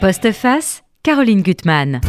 [0.00, 2.00] Postface, Caroline Gutmann.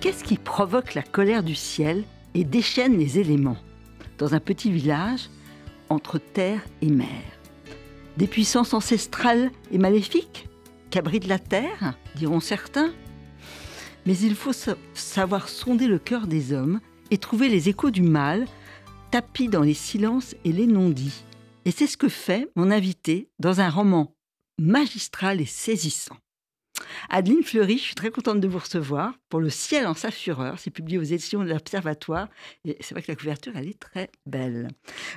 [0.00, 2.04] Qu'est-ce qui provoque la colère du ciel
[2.34, 3.56] et déchaîne les éléments
[4.18, 5.28] dans un petit village
[5.88, 7.08] entre terre et mer?
[8.16, 10.48] Des puissances ancestrales et maléfiques
[10.90, 12.92] qu'abrite la terre, diront certains.
[14.06, 14.52] Mais il faut
[14.94, 16.78] savoir sonder le cœur des hommes
[17.10, 18.46] et trouver les échos du mal
[19.12, 21.24] tapis dans les silences et les non-dits.
[21.66, 24.16] Et c'est ce que fait mon invité dans un roman
[24.58, 26.16] magistral et saisissant.
[27.10, 30.58] Adeline Fleury, je suis très contente de vous recevoir pour Le ciel en sa fureur.
[30.58, 32.28] C'est publié aux éditions de l'Observatoire.
[32.64, 34.68] Et c'est vrai que la couverture, elle est très belle.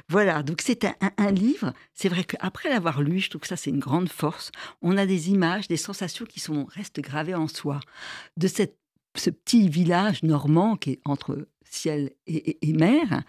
[0.09, 1.72] Voilà, donc c'est un, livre.
[1.94, 4.52] C'est vrai qu'après l'avoir lu, je trouve que ça, c'est une grande force.
[4.81, 7.80] On a des images, des sensations qui sont, restent gravées en soi.
[8.36, 8.77] De cette,
[9.16, 13.23] ce petit village normand qui est entre ciel et, mer.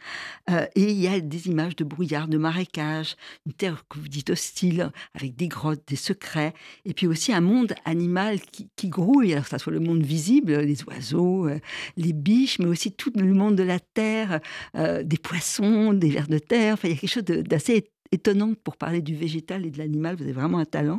[0.51, 4.09] Euh, et il y a des images de brouillard, de marécage, une terre que vous
[4.09, 9.33] dites hostile, avec des grottes, des secrets, et puis aussi un monde animal qui, grouille,
[9.33, 11.59] alors ça soit le monde visible, les oiseaux, euh,
[11.97, 14.41] les biches, mais aussi tout le monde de la terre,
[14.77, 16.75] euh, des poissons, des vers de terre.
[16.75, 20.17] Enfin, il y a quelque chose d'assez étonnant pour parler du végétal et de l'animal.
[20.17, 20.99] Vous avez vraiment un talent.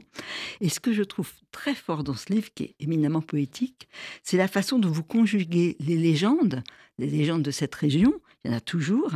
[0.62, 3.88] Et ce que je trouve très fort dans ce livre, qui est éminemment poétique,
[4.24, 6.64] c'est la façon dont vous conjuguez les légendes,
[6.98, 9.12] les légendes de cette région, il y en a toujours,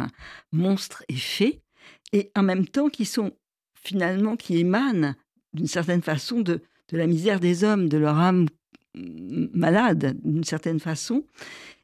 [0.51, 1.61] monstres et fées,
[2.13, 3.31] et en même temps qui sont
[3.75, 5.15] finalement, qui émanent
[5.53, 8.47] d'une certaine façon de, de la misère des hommes, de leur âme
[8.95, 11.25] mm, malade d'une certaine façon.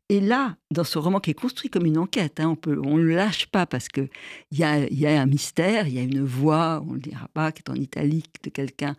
[0.09, 3.15] Et là, dans ce roman qui est construit comme une enquête, hein, on ne le
[3.15, 4.09] lâche pas parce qu'il
[4.51, 7.27] y a, y a un mystère, il y a une voix, on ne le dira
[7.33, 8.95] pas, qui est en italique, de quelqu'un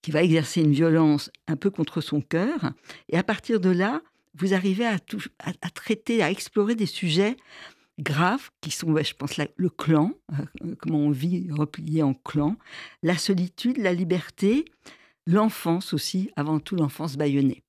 [0.00, 2.72] qui va exercer une violence un peu contre son cœur.
[3.10, 4.00] Et à partir de là,
[4.34, 4.98] vous arrivez à,
[5.74, 7.36] traiter, à explorer des sujets
[7.98, 12.56] graves qui sont, je pense, le clan, euh, comment on vit replié en clan,
[13.02, 14.64] la solitude, la liberté,
[15.26, 17.64] l'enfance aussi, avant tout l'enfance bâillonnée.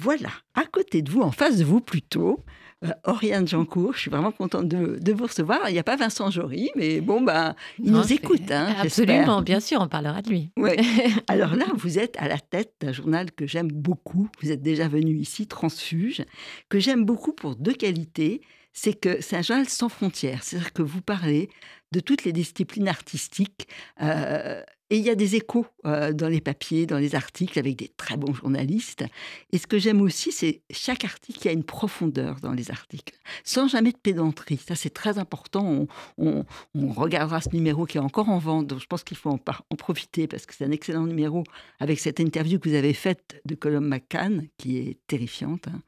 [0.00, 2.42] Voilà, à côté de vous, en face de vous plutôt,
[2.84, 5.68] euh, Oriane Jancourt, je suis vraiment contente de, vous recevoir.
[5.68, 8.50] Il n'y a pas Vincent Jory, mais bon, bah, il nous écoute.
[8.50, 10.52] Hein, absolument, bien sûr, on parlera de lui.
[10.56, 10.78] Ouais.
[11.28, 14.30] Alors là, vous êtes à la tête d'un journal que j'aime beaucoup.
[14.42, 16.24] Vous êtes déjà venu ici, Transfuge,
[16.70, 18.40] que j'aime beaucoup pour deux qualités.
[18.72, 20.42] C'est que c'est un journal sans frontières.
[20.42, 21.50] C'est-à-dire que vous parlez
[21.92, 23.68] de toutes les disciplines artistiques.
[24.00, 27.76] Euh, et il y a des échos euh, dans les papiers, dans les articles, avec
[27.76, 29.04] des très bons journalistes.
[29.52, 32.72] Et ce que j'aime aussi, c'est chaque article, il y a une profondeur dans les
[32.72, 33.14] articles,
[33.44, 34.58] sans jamais de pédanterie.
[34.58, 35.86] Ça, c'est très important.
[36.18, 39.38] On, regardera ce numéro qui est encore en vente, donc je pense qu'il faut en,
[39.76, 41.44] profiter, parce que c'est un excellent numéro,
[41.78, 45.80] avec cette interview que vous avez faite de Colum McCann, qui est terrifiante, hein,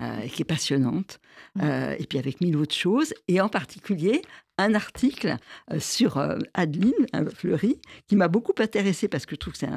[0.00, 1.20] euh, et qui est passionnante,
[1.62, 4.22] euh, et puis avec mille autres choses, et en particulier
[4.58, 5.36] un article
[5.72, 9.68] euh, sur euh, Adeline Fleury qui m'a beaucoup intéressé parce que je trouve que c'est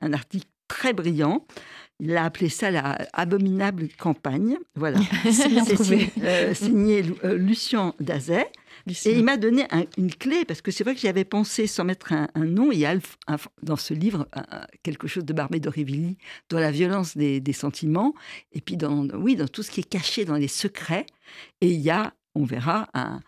[0.00, 1.46] un, article très brillant.
[1.98, 4.58] Il a appelé ça la abominable campagne.
[4.76, 5.00] Voilà.
[5.32, 8.52] c'est euh, signé, Lucien Dazet.
[8.86, 9.66] Et il m'a donné
[9.96, 12.70] une clé, parce que c'est vrai que j'y avais pensé sans mettre un, nom.
[12.70, 12.94] Il y a
[13.62, 14.28] dans ce livre
[14.82, 16.16] quelque chose de Barbé d'Aurevilly,
[16.48, 18.14] dans la violence des, des, sentiments,
[18.52, 21.06] et puis dans, oui, dans tout ce qui est caché dans les secrets.
[21.60, 23.20] Et il y a, on verra, un,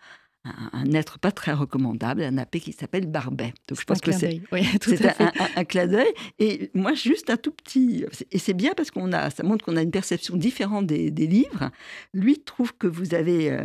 [0.43, 3.53] un, être pas très recommandable, un AP qui s'appelle Barbet.
[3.67, 4.41] Donc je pense que c'est
[5.19, 6.11] un, un, clin d'œil.
[6.39, 8.05] Et moi, juste un tout petit.
[8.31, 11.71] Et c'est bien parce qu'on a, ça montre qu'on a une perception différente des, livres.
[12.13, 13.55] Lui trouve que vous avez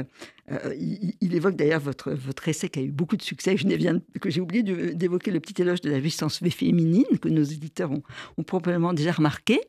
[0.50, 0.74] euh,
[1.20, 4.30] il, évoque d'ailleurs votre, votre essai qui a eu beaucoup de succès, je viens, que
[4.30, 8.92] j'ai oublié d'évoquer le petit éloge de la puissance féminine, que nos éditeurs ont, probablement
[8.92, 9.60] déjà remarqué.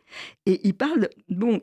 [0.46, 1.60] Et il parle bon,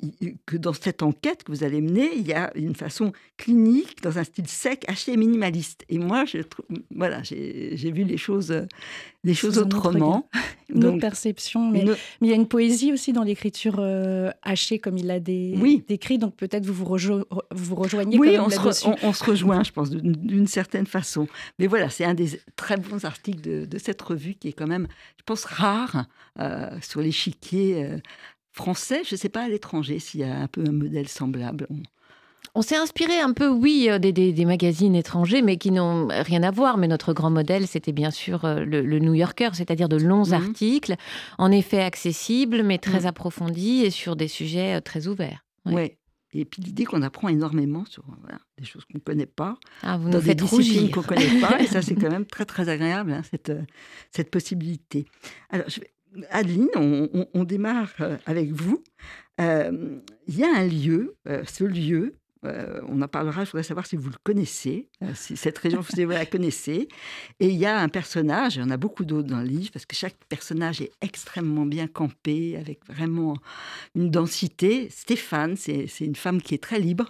[0.46, 4.18] que dans cette enquête que vous allez mener, il y a une façon clinique, dans
[4.18, 5.84] un style sec, assez minimaliste.
[5.88, 6.38] Et moi, je,
[6.94, 8.52] voilà, j'ai vu les choses
[9.24, 10.28] des choses autrement.
[10.74, 11.84] Une autre perception, mais,
[12.20, 16.34] il y a une poésie aussi dans l'écriture euh, hachée comme il l'a décrit, donc
[16.36, 20.86] peut-être vous vous, vous rejoignez oui, on se, on, se, rejoint, je pense, d'une certaine
[20.86, 21.26] façon.
[21.58, 24.86] Mais voilà, c'est un des très bons articles de, cette revue qui est quand même,
[25.18, 26.06] je pense, rare
[26.40, 27.98] euh, sur l'échiquier euh,
[28.52, 29.02] français.
[29.04, 31.66] Je ne sais pas à l'étranger s'il y a un peu un modèle semblable.
[32.54, 36.50] On s'est inspiré un peu, oui, euh, des, magazines étrangers, mais qui n'ont rien à
[36.50, 36.78] voir.
[36.78, 40.34] Mais notre grand modèle, c'était bien sûr le, New Yorker, c'est-à-dire de longs mhm.
[40.34, 40.94] articles,
[41.38, 43.06] en effet accessibles, mais très mhm.
[43.06, 45.44] approfondis et sur des sujets très ouverts.
[45.66, 45.96] Oui.
[46.34, 48.04] Et puis l'idée qu'on apprend énormément sur
[48.58, 51.60] des choses qu'on ne connaît pas, ah, vous dans des disciplines qu'on ne connaît pas.
[51.60, 53.52] et ça, c'est quand même très, très agréable, hein, cette,
[54.10, 55.06] cette possibilité.
[55.50, 55.80] Alors, je
[56.30, 57.92] Adeline, on, démarre
[58.26, 58.84] avec vous.
[59.38, 62.14] Il y a un lieu, ce lieu,
[62.44, 65.80] euh, on en parlera, je voudrais savoir si vous le connaissez, euh, si cette région,
[65.80, 66.88] vous la connaissez.
[67.40, 69.70] Et il y a un personnage, il y en a beaucoup d'autres dans le livre,
[69.72, 73.36] parce que chaque personnage est extrêmement bien campé, avec vraiment
[73.94, 74.88] une densité.
[74.90, 77.08] Stéphane, c'est une femme qui est très libre,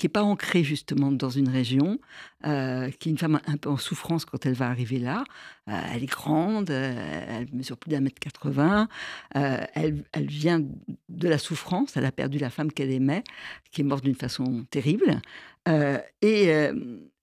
[0.00, 1.98] qui n'est pas ancrée justement dans une région,
[2.46, 5.24] euh, qui est une femme un peu en souffrance quand elle va arriver là.
[5.66, 8.88] elle est grande, elle mesure plus d'un mètre 80,
[9.34, 10.60] elle, elle vient
[11.08, 13.22] de la souffrance, elle a perdu la femme qu'elle aimait,
[13.70, 15.20] qui est morte d'une façon terrible.
[15.68, 16.72] Euh, et euh,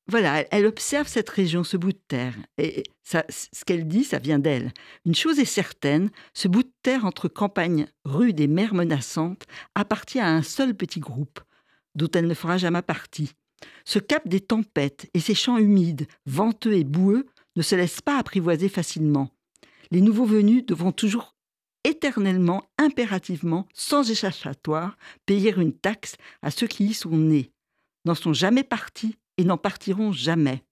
[0.08, 2.34] voilà, elle, observe cette région, ce bout de terre.
[2.58, 4.72] Et ce qu'elle dit, ça vient d'elle.
[5.06, 9.46] Une chose est certaine, ce bout de terre entre campagnes rudes et mers menaçantes
[9.76, 11.40] appartient à un seul petit groupe,
[11.98, 13.34] dont elle ne fera jamais partie.
[13.84, 18.18] Ce cap des tempêtes et ces champs humides, venteux et boueux ne se laissent pas
[18.18, 19.30] apprivoiser facilement.
[19.92, 21.36] Les nouveaux venus devront toujours
[21.84, 27.52] éternellement, impérativement, sans échappatoire, payer une taxe à ceux qui y sont nés,
[28.06, 30.64] n'en sont jamais partis et n'en partiront jamais.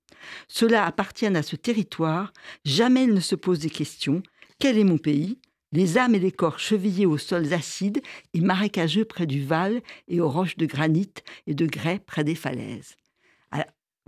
[0.48, 2.34] Cela appartient à ce territoire,
[2.66, 4.24] jamais il ne se pose des questions.
[4.60, 5.40] Quel est mon pays?
[5.76, 8.02] Les âmes et les corps chevillés aux sols acides
[8.34, 11.12] et marécageux près du Val et aux roches de granit
[11.48, 12.96] et de grès près des falaises.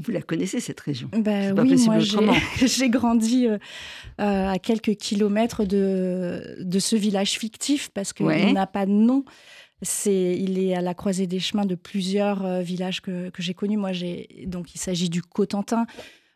[0.04, 1.10] Vous la connaissez, cette région?
[1.12, 1.98] Bah, Oui, moi
[2.58, 3.58] j'ai grandi euh,
[4.22, 9.26] euh, à quelques kilomètres de, de ce village fictif parce qu'il n'a pas de nom.
[9.82, 13.56] C'est, il est à la croisée des chemins de plusieurs euh, villages que, que j'ai
[13.56, 13.78] connus.
[13.78, 15.88] Moi, j'ai, donc il s'agit du Cotentin.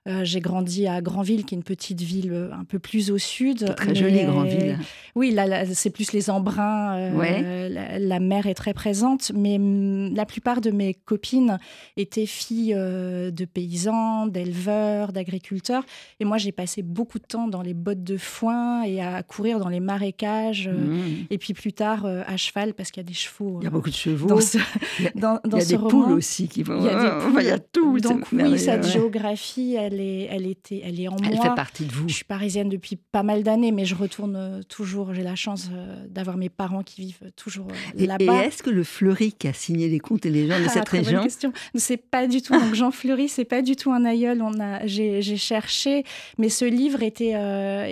[0.07, 3.19] Euh, j'ai grandi à Granville, qui est une petite ville euh, un peu plus au
[3.19, 3.75] sud.
[3.75, 4.79] Très jolie, Granville.
[5.13, 6.97] Oui, là, c'est plus les embruns.
[6.97, 11.59] Euh, la, mer est très présente, mais mm, la plupart de mes copines
[11.97, 15.83] étaient filles de paysans, d'éleveurs, d'agriculteurs.
[16.19, 19.59] Et moi, j'ai passé beaucoup de temps dans les bottes de foin et à courir
[19.59, 20.67] dans les marécages.
[20.67, 21.27] Mmh.
[21.29, 23.59] Et puis plus tard, à cheval, parce qu'il y a des chevaux.
[23.61, 24.27] Il y a beaucoup de chevaux.
[24.27, 24.57] Dans ce,
[24.97, 26.79] il y a, dans, il y a des poules aussi qui vont.
[26.79, 27.41] Il y a, des poules.
[27.41, 27.99] il y a tout.
[27.99, 31.29] Donc oui, cette géographie, elle est, elle était, elle est en moi.
[31.31, 32.07] Elle fait partie de vous.
[32.07, 35.13] Je suis parisienne depuis pas mal d'années, mais je retourne euh, toujours.
[35.13, 38.43] J'ai la chance euh, d'avoir mes parents qui vivent toujours euh, là-bas.
[38.43, 40.69] Et est-ce que le Fleury qui a signé les contes et les gens de ah,
[40.69, 41.53] cette très région bonne question.
[41.75, 42.53] C'est pas du tout.
[42.53, 44.41] Donc Jean Fleury, c'est pas du tout un aïeul.
[44.41, 46.03] On a, j'ai, cherché,
[46.37, 47.33] mais ce livre était,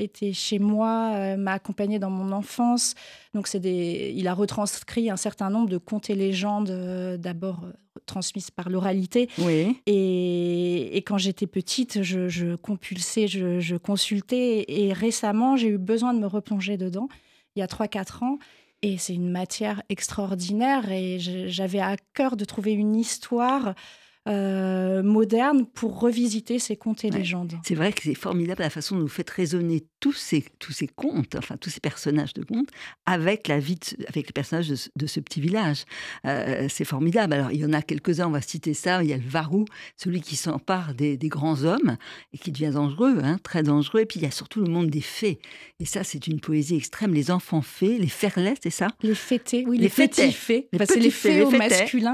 [0.02, 2.96] était chez moi, m'a accompagné dans mon enfance.
[3.34, 6.72] Donc c'est des, il a retranscrit un certain nombre de contes et légendes,
[7.20, 7.66] d'abord
[8.10, 9.30] transmise par l'oralité.
[9.38, 9.78] Oui.
[9.86, 14.66] Et, et, quand j'étais petite, je, je compulsais, je, je, consultais.
[14.68, 17.08] Et récemment, j'ai eu besoin de me replonger dedans,
[17.56, 18.40] il y a 3-4 ans.
[18.82, 20.92] Et c'est une matière extraordinaire.
[20.92, 23.76] Et j'avais à cœur de trouver une histoire
[24.30, 27.54] euh, moderne pour revisiter ces contes et légendes.
[27.64, 30.88] C'est vrai que c'est formidable la façon dont vous faites résonner tous ces, tous ces
[30.88, 32.70] contes, enfin tous ces personnages de contes,
[33.08, 35.86] avec la vie, avec les personnages de, ce petit village.
[36.26, 37.34] Euh, c'est formidable.
[37.34, 39.04] Alors il y en a quelques-uns, on va citer ça.
[39.04, 39.66] Il y a le Varou,
[39.98, 41.98] celui qui s'empare des, grands hommes
[42.34, 44.02] et qui devient dangereux, hein, très dangereux.
[44.02, 45.40] Et puis il y a surtout le monde des fées.
[45.80, 47.14] Et ça, c'est une poésie extrême.
[47.14, 48.90] Les enfants fées, les ferlets, c'est ça?
[49.02, 50.70] Les fêtés, oui, les, petits fées.
[50.72, 52.14] c'est les fées au masculin,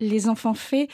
[0.00, 0.88] les enfants fées.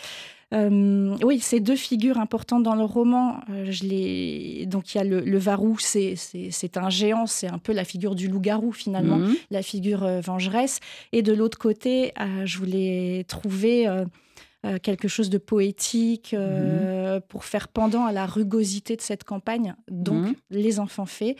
[0.54, 3.40] Euh, oui, c'est deux figures importantes dans le roman.
[3.50, 6.16] Euh, je Donc il y a le, Varou, c'est
[6.76, 9.34] un géant, c'est un peu la figure du loup-garou finalement, mhm.
[9.50, 10.80] la figure euh, vengeresse.
[11.12, 12.12] Et de l'autre côté,
[12.44, 13.86] je voulais trouver
[14.82, 17.20] quelque chose de poétique mhm.
[17.28, 20.34] pour faire pendant à la rugosité de cette campagne, donc mhm.
[20.50, 21.36] les enfants fées.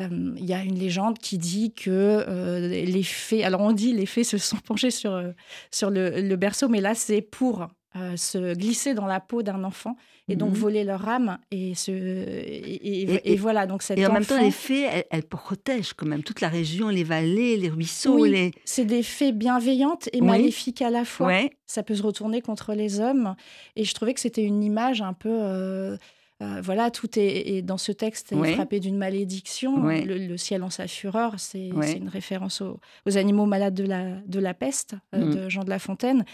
[0.00, 2.24] Il y a une légende qui dit que
[2.68, 5.22] les fées, alors on dit les fées se sont penchées sur,
[5.70, 9.96] sur le berceau, mais là c'est pour euh, se glisser dans la peau d'un enfant
[10.28, 10.56] et donc mhm.
[10.56, 15.24] voler leur âme et, se, et, voilà donc et en même temps les fées elles,
[15.24, 18.52] protègent quand même toute la région les vallées les ruisseaux les...
[18.64, 21.32] c'est des fées bienveillantes et maléfiques à la fois.
[21.66, 23.34] Ça peut se retourner contre les hommes
[23.76, 25.96] et je trouvais que c'était une image un peu euh,
[26.42, 29.84] euh, voilà, tout est, dans ce texte est frappé d'une malédiction.
[29.84, 32.80] Le, ciel en sa fureur, c'est une référence aux,
[33.16, 35.34] animaux malades de la, de la peste euh, mm.
[35.34, 36.24] de Jean de La Fontaine.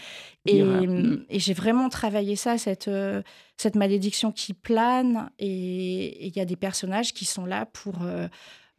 [0.45, 1.25] Et, mm.
[1.29, 3.21] et j'ai vraiment travaillé ça, cette, euh,
[3.57, 5.29] cette malédiction qui plane.
[5.37, 7.99] Et il y a des personnages qui sont là pour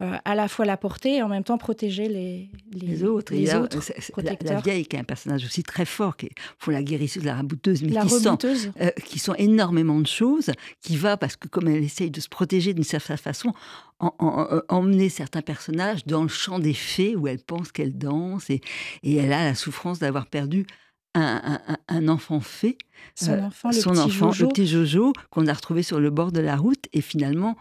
[0.01, 3.33] euh, à la fois la porter et en même temps protéger les, les, autres.
[3.33, 3.77] Les autres
[4.17, 7.83] la, vieille qui est un personnage aussi très fort, qui faut la guérisseuse, la rabouteuse,
[7.83, 8.37] mais qui, Sont,
[8.81, 12.73] euh, qui énormément de choses, qui va, parce que comme elle essaye de se protéger
[12.73, 13.53] d'une certaine façon,
[14.01, 18.61] euh, emmener certains personnages dans le champ des fées où elle pense qu'elle danse et,
[19.03, 20.65] et elle a la souffrance d'avoir perdu
[21.13, 22.77] un, un, enfant fait,
[23.15, 24.45] son enfant, le, son petit enfant Jojo.
[24.45, 27.57] le petit Jojo, qu'on a retrouvé sur le bord de la route, et finalement,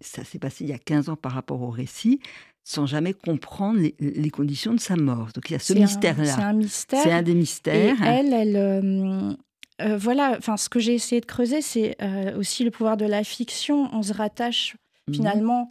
[0.00, 2.20] ça s'est passé il y a 15 ans par rapport au récit,
[2.64, 5.28] sans jamais comprendre les, conditions de sa mort.
[5.34, 6.24] Donc il y a ce mystère-là.
[6.24, 7.02] C'est un mystère.
[7.02, 8.02] C'est un des mystères.
[8.02, 9.32] Et elle, elle, euh,
[9.82, 10.34] euh, voilà.
[10.38, 11.96] Enfin, ce que j'ai essayé de creuser, c'est
[12.36, 13.88] aussi le pouvoir de la fiction.
[13.92, 14.76] On se rattache
[15.08, 15.14] mhm.
[15.14, 15.70] finalement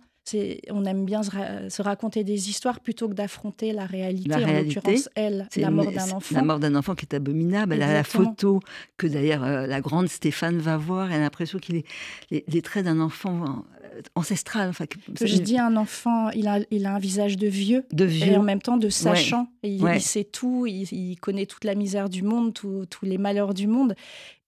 [0.72, 4.34] on aime bien se, raconter des histoires plutôt que d'affronter la réalité.
[4.34, 6.36] en l'occurrence, elle, la mort d'un enfant.
[6.36, 7.74] La mort d'un enfant qui est abominable.
[7.74, 8.60] Elle a la photo
[8.98, 11.12] que d'ailleurs euh, la grande Stéphane va voir.
[11.12, 11.86] Elle a l'impression qu'il est
[12.32, 14.70] les, traits d'un enfant euh, ancestral.
[14.70, 14.86] Enfin,
[15.22, 18.34] je dis un enfant, il a, il a un visage de vieux, de vieux.
[18.34, 19.48] et en même temps de sachant.
[19.64, 23.96] Il, sait tout, il, connaît toute la misère du monde, tous les malheurs du monde.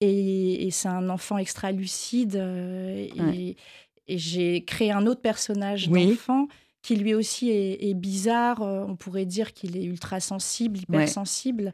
[0.02, 2.36] Et, c'est un enfant extra lucide.
[2.36, 3.56] Euh, et,
[4.08, 6.48] et j'ai créé un autre personnage d'enfant
[6.88, 8.62] qui lui aussi est, bizarre.
[8.62, 11.74] Euh, on pourrait dire qu'il est ultra sensible, hypersensible.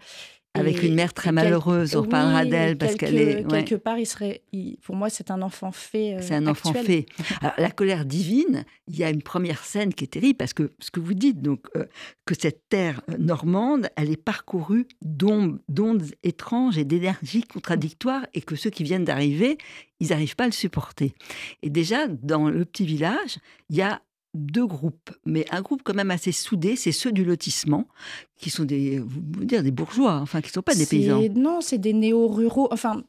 [0.56, 3.48] Avec une mère très malheureuse, on parlera d'elle parce qu'elle est.
[3.48, 4.44] Quelque part, il serait.
[4.84, 6.16] pour moi, c'est un enfant fait.
[6.16, 7.08] Euh, c'est un enfant fait.
[7.42, 10.72] Alors, la colère divine, il y a une première scène qui est terrible parce que
[10.80, 11.86] ce que vous dites, donc, euh,
[12.26, 15.60] que cette terre normande, elle est parcourue d'ondes
[16.22, 19.58] étranges et d'énergies contradictoires et que ceux qui viennent d'arriver,
[20.00, 21.16] ils n'arrivent pas à le supporter.
[21.64, 24.02] Et déjà, dans le petit village, il y a
[24.34, 27.88] deux groupes, mais un groupe quand même assez soudé, c'est ceux du lotissement,
[28.38, 31.22] qui sont des, vous dire, des bourgeois, enfin, qui ne sont pas des paysans.
[31.36, 32.68] Non, c'est des néo-ruraux.
[32.72, 33.04] Enfin,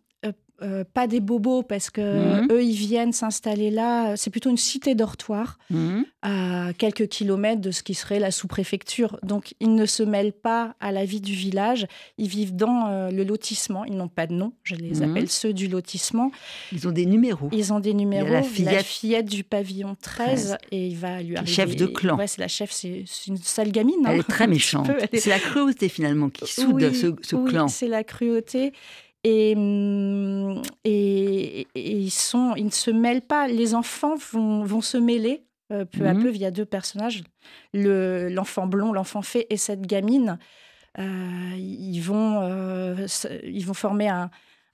[0.64, 2.48] euh, pas des bobos parce que mhm.
[2.50, 4.16] eux ils viennent s'installer là.
[4.16, 6.04] C'est plutôt une cité dortoir mhm.
[6.22, 9.18] à quelques kilomètres de ce qui serait la sous-préfecture.
[9.22, 11.86] Donc ils ne se mêlent pas à la vie du village.
[12.16, 13.84] Ils vivent dans euh, le lotissement.
[13.84, 14.52] Ils n'ont pas de nom.
[14.62, 15.10] Je les mhm.
[15.10, 16.30] appelle ceux du lotissement.
[16.72, 17.48] Ils ont des numéros.
[17.52, 18.28] Ils ont des numéros.
[18.28, 18.42] La
[18.82, 19.26] fillette...
[19.26, 21.52] du pavillon 13, et il va lui arriver.
[21.52, 22.16] Chef de clan.
[22.16, 22.70] Ouais, c'est la chef.
[22.72, 23.96] C'est une sale gamine.
[24.06, 24.18] Elle hein.
[24.20, 24.90] est très méchante.
[25.12, 27.68] C'est la cruauté finalement qui soude ce, ce oui, clan.
[27.68, 28.72] C'est la cruauté.
[29.26, 33.48] Hum, et, et, ils, sont, ils ne se mêlent pas.
[33.48, 37.24] Les enfants vont, vont se mêler euh, peu à mmh peu via deux personnages,
[37.72, 40.38] l'enfant blond, l'enfant fait et cette gamine.
[40.98, 43.06] Euh, ils, vont, euh,
[43.42, 44.30] ils vont former un,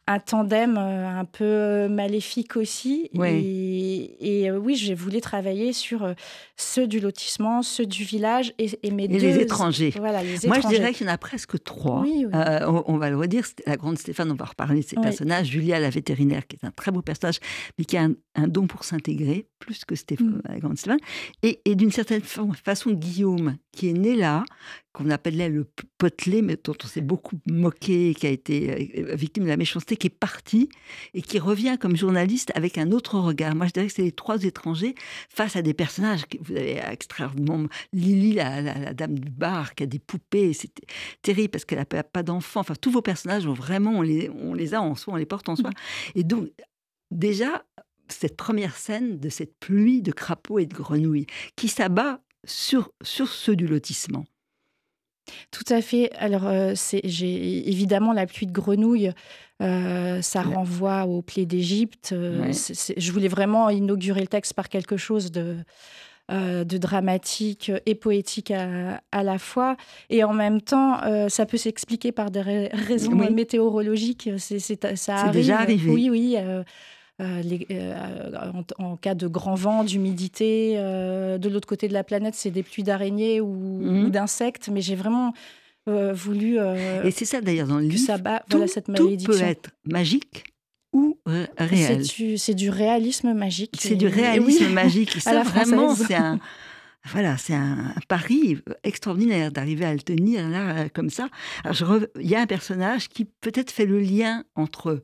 [0.06, 3.10] un tandem euh, un peu euh, maléfique aussi.
[3.14, 6.14] Et, euh, oui, j'ai voulu travailler sur
[6.56, 9.92] ceux du lotissement, ceux du village et, et mes les étrangers.
[9.96, 12.04] Voilà, les Moi, je dirais qu'il y en a presque trois.
[12.04, 15.46] on, va le redire, la grande Stéphane, on va reparler de ses personnages.
[15.46, 17.38] Julia, la vétérinaire, qui est un très beau personnage,
[17.78, 20.42] mais qui a un, don pour s'intégrer, plus que Stéphane, mm.
[20.48, 21.00] la grande Stéphane.
[21.42, 24.44] Et, et d'une certaine façon, Guillaume, qui est né là,
[24.92, 29.44] qu'on appelait le potelé, mais dont on s'est beaucoup moqué, qui a été euh, victime
[29.44, 30.68] de la méchanceté, qui est parti
[31.14, 33.54] et qui revient comme journaliste avec un autre regard.
[33.54, 34.94] Moi, je dirais que c'est les trois étrangers
[35.28, 37.68] face à des personnages que vous avez extraordinairement.
[37.92, 40.72] Lily, la, la, dame du bar, qui a des poupées, c'est
[41.22, 42.60] terrible parce qu'elle n'a pas d'enfants.
[42.60, 45.26] Enfin, tous vos personnages, ont vraiment, on les, on les a en soi, on les
[45.26, 45.70] porte en soi.
[46.14, 46.48] Et donc,
[47.10, 47.64] déjà,
[48.08, 53.28] cette première scène de cette pluie de crapauds et de grenouilles qui s'abat sur, sur
[53.28, 54.24] ceux du lotissement.
[55.50, 56.10] Tout à fait.
[56.18, 56.74] Alors, euh,
[57.04, 59.12] j'ai évidemment la pluie de grenouilles.
[59.62, 62.10] Euh, ça renvoie aux plaies d'Égypte.
[62.12, 62.52] Euh,
[62.96, 65.56] je voulais vraiment inaugurer le texte par quelque chose de,
[66.30, 69.76] de dramatique et poétique à, la fois.
[70.08, 72.40] Et en même temps, ça peut s'expliquer par des
[72.72, 74.30] raisons météorologiques.
[74.38, 74.58] C'est,
[74.96, 75.32] ça arrive.
[75.32, 75.90] déjà arrivé.
[75.90, 76.36] Oui, oui.
[76.38, 76.62] Euh,
[77.20, 80.74] euh, en, cas de grand vent, d'humidité.
[80.76, 84.10] Euh, de l'autre côté de la planète, c'est des pluies d'araignées ou, mhm.
[84.10, 84.68] d'insectes.
[84.72, 85.32] Mais j'ai vraiment
[85.86, 86.58] voulu.
[87.04, 87.98] Et c'est ça d'ailleurs dans le livre.
[87.98, 89.32] Ça tout, cette malédiction.
[89.32, 90.44] peut être magique
[90.92, 91.18] ou
[91.58, 92.04] réel.
[92.36, 93.76] C'est du, réalisme magique.
[93.78, 95.20] C'est du réalisme magique.
[95.20, 96.38] ça, vraiment, c'est un.
[97.06, 101.28] Voilà, c'est un, pari extraordinaire d'arriver à le tenir là comme ça.
[101.64, 105.02] Alors, il y a un personnage qui peut-être fait le lien entre euh,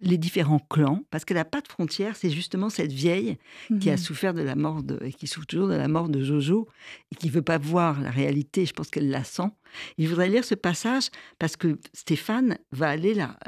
[0.00, 2.16] les différents clans, parce qu'elle n'a pas de frontières.
[2.16, 3.38] C'est justement cette vieille
[3.80, 6.22] qui a souffert de la mort de, et qui souffre toujours de la mort de
[6.22, 6.68] Jojo
[7.12, 8.66] et qui veut pas voir la réalité.
[8.66, 9.50] Je pense qu'elle la sent.
[9.96, 11.08] Il voudrais lire ce passage
[11.38, 13.38] parce que Stéphane va aller la,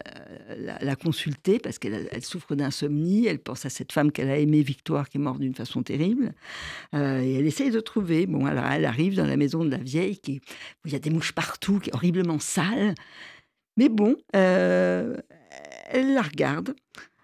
[0.50, 3.26] euh, la, consulter parce qu'elle elle souffre d'insomnie.
[3.26, 6.34] Elle pense à cette femme qu'elle a aimée, Victoire, qui est morte d'une façon terrible.
[6.94, 8.26] Euh, et elle essaye de trouver.
[8.26, 10.40] Bon, alors elle arrive dans la maison de la vieille qui,
[10.84, 12.94] où il y a des mouches partout, qui est horriblement sale.
[13.76, 14.16] Mais bon,
[15.88, 16.74] elle la regarde.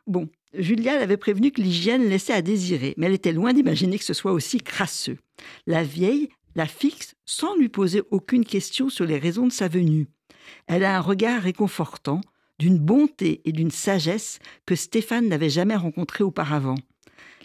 [0.07, 4.05] Bon, Julia l'avait prévenu que l'hygiène laissait à désirer, mais elle était loin d'imaginer que
[4.05, 5.19] ce soit aussi crasseux.
[5.67, 10.09] La vieille la fixe sans lui poser aucune question sur les raisons de sa venue.
[10.67, 12.21] Elle a un regard réconfortant,
[12.59, 16.77] d'une bonté et d'une sagesse que Stéphane n'avait jamais rencontré auparavant.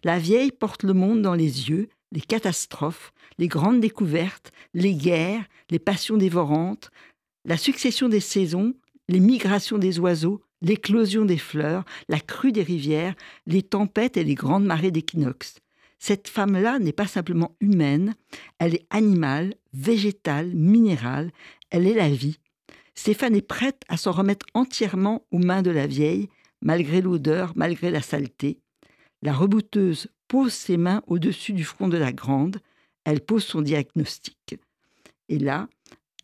[0.03, 5.45] La vieille porte le monde dans les yeux, les catastrophes, les grandes découvertes, les guerres,
[5.69, 6.91] les passions dévorantes,
[7.45, 8.73] la succession des saisons,
[9.07, 14.35] les migrations des oiseaux, l'éclosion des fleurs, la crue des rivières, les tempêtes et les
[14.35, 15.59] grandes marées d'équinoxe.
[15.99, 18.15] Cette femme-là n'est pas simplement humaine,
[18.59, 21.31] elle est animale, végétale, minérale,
[21.69, 22.39] elle est la vie.
[22.93, 26.29] Stéphane est prête à s'en remettre entièrement aux mains de la vieille,
[26.61, 28.59] malgré l'odeur, malgré la saleté.
[29.21, 32.57] La rebouteuse pose ses mains au-dessus du front de la grande,
[33.03, 34.59] elle pose son diagnostic.
[35.29, 35.67] Et là,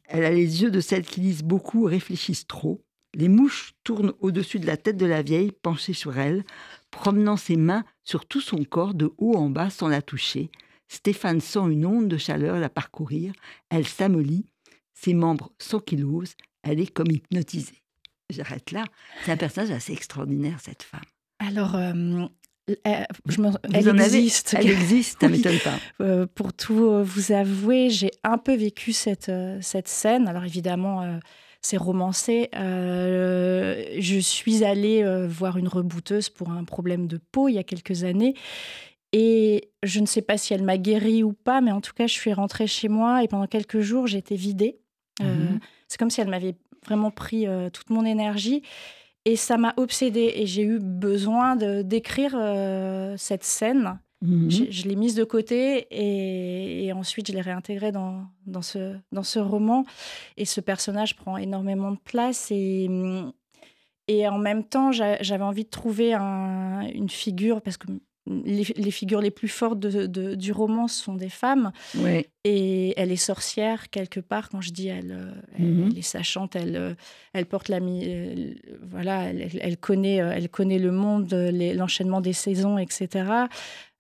[0.06, 2.84] elle a les yeux de celles qui lisent beaucoup, réfléchissent trop.
[3.16, 6.44] Les mouches tournent au-dessus de la tête de la vieille, penchée sur elle,
[6.90, 10.50] promenant ses mains sur tout son corps de haut en bas sans la toucher.
[10.88, 13.34] Stéphane sent une onde de chaleur la parcourir.
[13.70, 14.46] Elle s'amollit,
[14.94, 17.84] ses membres s'ankylosent, elle est comme hypnotisée.
[18.30, 18.86] J'arrête là.
[19.26, 21.02] C'est un personnage assez extraordinaire, cette femme.
[21.40, 22.26] Alors, euh,
[22.84, 23.06] elle,
[24.00, 24.56] existe.
[24.58, 25.80] elle existe, ça ne m'étonne pas.
[26.02, 30.28] Euh, pour tout vous avouer, j'ai un peu vécu cette, euh, cette scène.
[30.28, 31.20] Alors évidemment,
[31.64, 32.50] c'est romancé.
[32.56, 37.58] Euh, je suis allée euh, voir une rebouteuse pour un problème de peau il y
[37.58, 38.36] a quelques années.
[39.14, 42.06] Et je ne sais pas si elle m'a guéri ou pas, mais en tout cas,
[42.06, 44.80] je suis rentrée chez moi et pendant quelques jours, j'étais vidée.
[45.22, 45.60] Euh, mhm.
[45.88, 46.56] c'est comme si elle m'avait
[46.86, 48.62] vraiment pris toute mon énergie.
[49.26, 52.36] Et ça m'a obsédée et j'ai eu besoin d'écrire
[53.18, 54.50] cette scène Mhm.
[54.50, 59.40] Je, l'ai mise de côté et, ensuite je l'ai réintégrée dans, dans, ce, dans ce
[59.40, 59.86] roman.
[60.38, 62.50] Et ce personnage prend énormément de place.
[62.52, 62.90] Et,
[64.08, 67.88] et en même temps, j'avais envie de trouver une figure, parce que
[68.26, 71.74] les, figures les plus fortes de, du roman sont des femmes.
[72.46, 74.48] Et elle est sorcière quelque part.
[74.48, 75.90] Quand je dis elle, mhm.
[75.92, 76.96] elle, est sachante, elle,
[77.34, 77.80] elle porte la,
[78.82, 83.48] voilà, elle, connaît, elle connaît le monde, l'enchaînement des saisons, etc.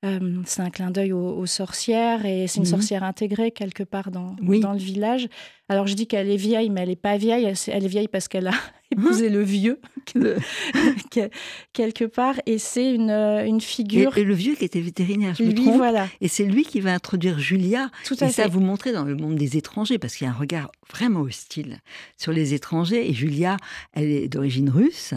[0.03, 2.71] Euh, c'est un clin d'œil aux, sorcières et c'est une mhm.
[2.71, 5.29] sorcière intégrée quelque part dans, dans le village.
[5.69, 7.51] Alors je dis qu'elle est vieille, mais elle n'est pas vieille.
[7.67, 8.53] Elle, est vieille parce qu'elle a
[8.91, 9.79] épousé le vieux,
[11.73, 12.35] quelque part.
[12.45, 14.17] Et c'est une, euh, une figure.
[14.17, 15.77] Et, le vieux qui était vétérinaire, je me trompe.
[15.77, 16.07] Voilà.
[16.19, 17.89] Et c'est lui qui va introduire Julia.
[18.05, 20.33] Tout à et ça vous montrer dans le monde des étrangers, parce qu'il y a
[20.33, 21.79] un regard vraiment hostile
[22.17, 23.09] sur les étrangers.
[23.09, 23.57] Et Julia,
[23.93, 25.13] elle est d'origine russe.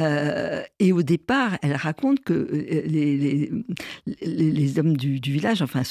[0.00, 3.50] Euh, et au départ, elle raconte que euh, les,
[4.22, 5.82] les, hommes du, village, enfin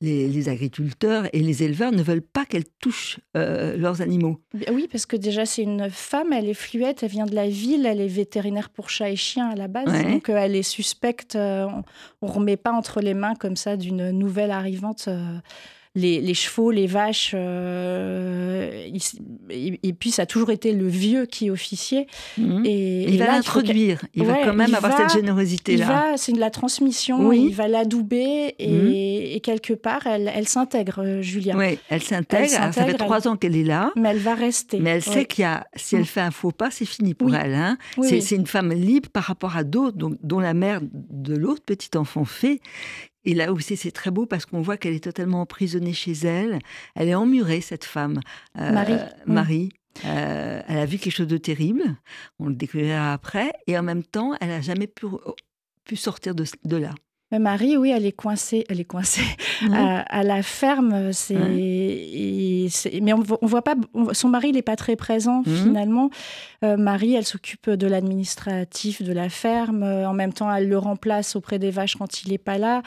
[0.00, 4.40] les, agriculteurs et les éleveurs ne veulent pas qu'elle touche euh, leurs animaux.
[4.70, 7.86] Oui, parce que déjà c'est une femme, elle est fluette, elle vient de la ville,
[7.86, 11.34] elle est vétérinaire pour chats et chiens à la base, donc elle est suspecte.
[11.36, 11.82] on
[12.22, 15.08] ne remet pas entre les mains comme ça d'une nouvelle arrivante
[15.96, 17.32] les, chevaux, les vaches.
[17.34, 18.86] Euh,
[19.50, 22.06] et, puis, ça a toujours été le vieux qui officiait.
[22.38, 22.62] Mhm.
[22.64, 24.04] Et, il va l'introduire.
[24.14, 26.14] Il, va quand même avoir cette générosité-là.
[26.16, 27.32] C'est de la transmission.
[27.32, 29.40] Il va l'adouber et, mhm.
[29.40, 31.56] quelque part, elle, s'intègre, euh, Julia.
[31.56, 32.50] Oui, elle s'intègre.
[32.50, 33.92] Ça fait trois ans qu'elle est là.
[33.96, 34.78] Mais elle va rester.
[34.78, 37.34] Mais elle sait qu'il y a, si elle fait un faux pas, c'est fini pour
[37.34, 37.54] elle.
[37.54, 37.78] Hein.
[38.02, 42.24] c'est une femme libre par rapport à d'autres, dont la mère de l'autre petit enfant
[42.24, 42.60] fait,
[43.26, 46.60] et là aussi, c'est très beau parce qu'on voit qu'elle est totalement emprisonnée chez elle.
[46.94, 48.20] Elle est emmurée, cette femme.
[48.58, 48.98] Euh, Marie.
[49.26, 49.68] Marie.
[50.04, 51.96] Euh, elle a vu quelque chose de terrible.
[52.38, 53.52] On le découvrira après.
[53.66, 55.06] Et en même temps, elle n'a jamais pu,
[55.84, 56.94] pu sortir de, de là.
[57.32, 59.24] Marie, oui, elle est coincée, elle est coincée
[59.72, 61.12] à, la ferme.
[61.12, 63.74] C'est, mais on, on voit pas.
[64.12, 65.56] son mari, il n'est pas très présent mhm.
[65.56, 66.10] finalement.
[66.64, 69.82] Euh, Marie, elle s'occupe de l'administratif de la ferme.
[69.82, 72.82] En même temps, elle le remplace auprès des vaches quand il n'est pas là.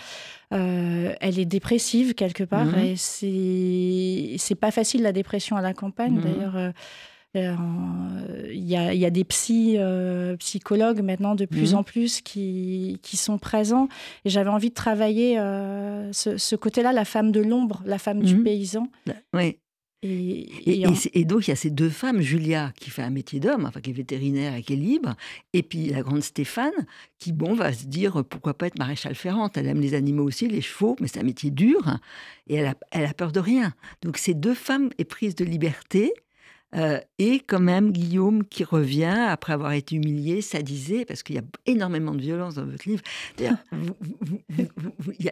[0.53, 2.65] Euh, elle est dépressive quelque part.
[2.65, 2.79] Mhm.
[2.79, 6.13] Et c'est, c'est pas facile la dépression à la campagne.
[6.13, 6.21] Mhm.
[6.21, 6.73] D'ailleurs.
[7.35, 7.55] Euh,
[8.39, 11.79] euh, il y, a, y, a, des psy, euh, psychologues maintenant de plus mhm.
[11.79, 13.87] en plus qui, qui, sont présents.
[14.25, 18.35] Et j'avais envie de travailler euh, ce, côté-là, la femme de l'ombre, la femme du
[18.35, 18.43] mhm.
[18.43, 18.87] paysan.
[19.33, 19.57] Oui.
[20.01, 23.65] Et, et, donc, il y a ces deux femmes, Julia, qui fait un métier d'homme,
[23.65, 25.15] enfin, qui est vétérinaire et qui est libre,
[25.51, 26.71] et puis la grande Stéphane,
[27.17, 30.47] qui, bon, va se dire, pourquoi pas être maréchal ferrante Elle aime les animaux aussi,
[30.47, 31.99] les chevaux, mais c'est un métier dur,
[32.47, 33.73] et elle a, elle a peur de rien.
[34.01, 36.13] Donc, ces deux femmes éprises de liberté,
[36.75, 41.39] euh, et quand même Guillaume qui revient après avoir été humilié, sadisé, parce qu'il y
[41.39, 43.01] a énormément de violence dans votre livre.
[43.39, 43.51] Il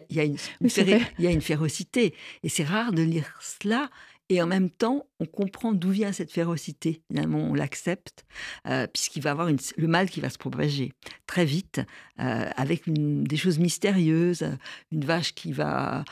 [0.08, 2.14] y, a une férocité.
[2.42, 3.90] Et c'est rare de lire cela
[4.30, 7.00] et en même temps, on comprend d'où vient cette férocité.
[7.08, 8.26] Finalement, on l'accepte,
[8.66, 10.92] euh, puisqu'il va avoir le mal qui va se propager
[11.26, 11.80] très vite,
[12.20, 14.44] euh, avec des choses mystérieuses,
[14.92, 16.04] une vache qui va,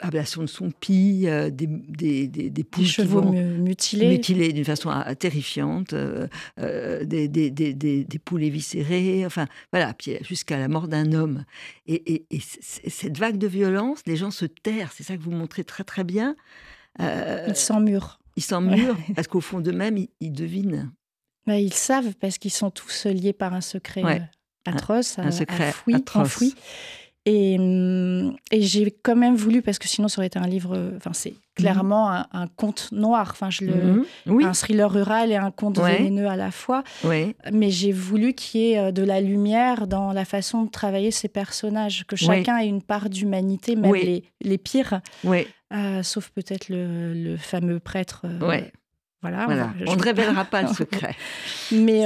[0.00, 4.08] ablation de son pis, euh, des, des, des, des, poules chevaux mutilés.
[4.08, 11.44] Mutilés d'une façon terrifiante, des, des, poules éviscérées, enfin voilà, jusqu'à la mort d'un homme.
[11.86, 15.64] Et, et cette vague de violence, les gens se terrent, c'est ça que vous montrez
[15.64, 16.36] très très bien.
[17.00, 18.18] Euh, ils s'emmurent.
[18.36, 20.90] Ils s'emmurent parce qu'au fond d'eux-mêmes, ils, devinent.
[21.46, 24.18] Bah, ils savent parce qu'ils sont tous liés par un secret euh,
[24.70, 25.72] atroce, un, secret
[26.14, 26.54] enfoui,
[27.26, 30.92] Et, hum, et j'ai quand même voulu, parce que sinon ça aurait été un livre,
[30.96, 34.44] enfin c'est clairement un, conte noir, enfin je le, mhm.
[34.44, 36.82] un thriller rural et un conte vénéneux à la fois.
[37.52, 41.10] Mais j'ai voulu qu'il y ait euh, de la lumière dans la façon de travailler
[41.10, 45.00] ces personnages, que chacun ait une part d'humanité, même les, les, pires.
[45.74, 48.22] Euh, sauf peut-être le, fameux prêtre.
[48.24, 48.62] Euh,
[49.22, 49.46] voilà,
[49.86, 51.16] on ne révélera pas le secret.
[51.72, 52.04] Mais,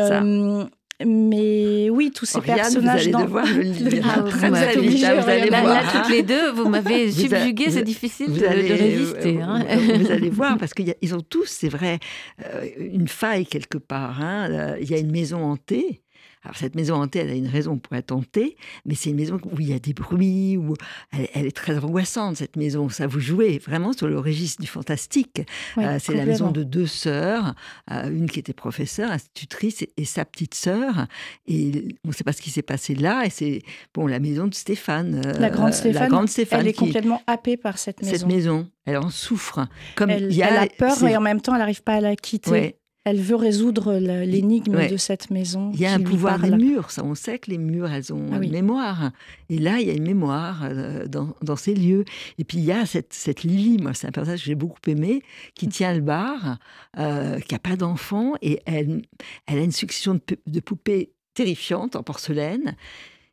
[1.05, 3.09] mais oui, tous ces personnages.
[3.09, 4.05] Vous allez devoir le lire.
[4.09, 5.93] Ah, vous, allez, là, voir.
[5.93, 9.41] toutes les deux, vous m'avez subjugué, c'est difficile de, résister.
[9.41, 9.65] Hein.
[10.01, 12.01] Vous allez voir, parce qu'ils ont tous, c'est vrai,
[12.45, 14.21] euh, une faille quelque part.
[14.21, 14.77] Hein.
[14.81, 16.03] Il y a une maison hantée.
[16.45, 19.39] Alors cette maison hantée, elle a une raison pour être hantée, mais c'est une maison
[19.45, 20.75] où il y a des bruits, où
[21.13, 22.89] elle, est très angoissante cette maison.
[22.89, 25.43] Ça vous jouez vraiment sur le registre du fantastique.
[25.79, 27.55] Euh, c'est la maison de deux sœurs,
[27.91, 31.07] euh, une qui était professeure, institutrice, et, sa petite sœur.
[31.47, 33.25] Et on ne sait pas ce qui s'est passé là.
[33.25, 33.63] Et c'est
[33.95, 35.23] bon la maison de Stéphane.
[35.25, 36.61] Euh, la grande Stéphane.
[36.61, 38.17] Elle est complètement happée par cette maison.
[38.17, 39.67] Cette maison, elle en souffre.
[39.97, 42.17] Comme elle, y a, a peur et en même temps elle n'arrive pas à la
[42.17, 42.77] quitter.
[43.09, 45.71] Elle veut résoudre l'énigme de cette maison.
[45.73, 48.27] Il y a un pouvoir des murs, ça on sait que les murs, elles ont
[48.35, 49.13] ah une mémoire.
[49.49, 52.05] Et là, il y a une mémoire euh, dans, ces lieux.
[52.37, 54.79] Et puis il y a cette, cette Lily, moi c'est un personnage que j'ai beaucoup
[54.89, 55.23] aimé,
[55.55, 55.71] qui mm.
[55.71, 56.59] tient le bar,
[56.99, 59.01] euh, qui n'a pas d'enfant, et elle,
[59.47, 62.77] elle a une succession de, poupées terrifiantes en porcelaine.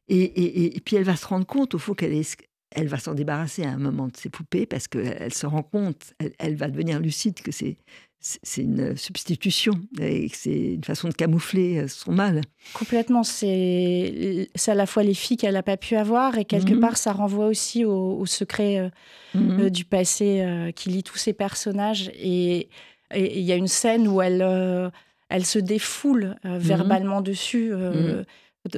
[0.07, 2.37] Et, puis elle va se rendre compte au fond qu'elle est,
[2.71, 6.13] elle va s'en débarrasser à un moment de ses poupées parce qu'elle se rend compte,
[6.19, 7.77] elle, elle, va devenir lucide que c'est
[8.19, 12.41] c'est une substitution et c'est une façon de camoufler euh, son mal.
[12.73, 16.79] Complètement, c'est à la fois les filles qu'elle n'a pas pu avoir et quelque mhm.
[16.79, 18.89] part ça renvoie aussi au, secret euh,
[19.35, 19.61] mhm.
[19.61, 22.69] euh, du passé qui lie tous ces personnages et
[23.15, 24.91] il y a une scène où elle,
[25.29, 26.57] elle se défoule mhm.
[26.57, 27.71] verbalement dessus.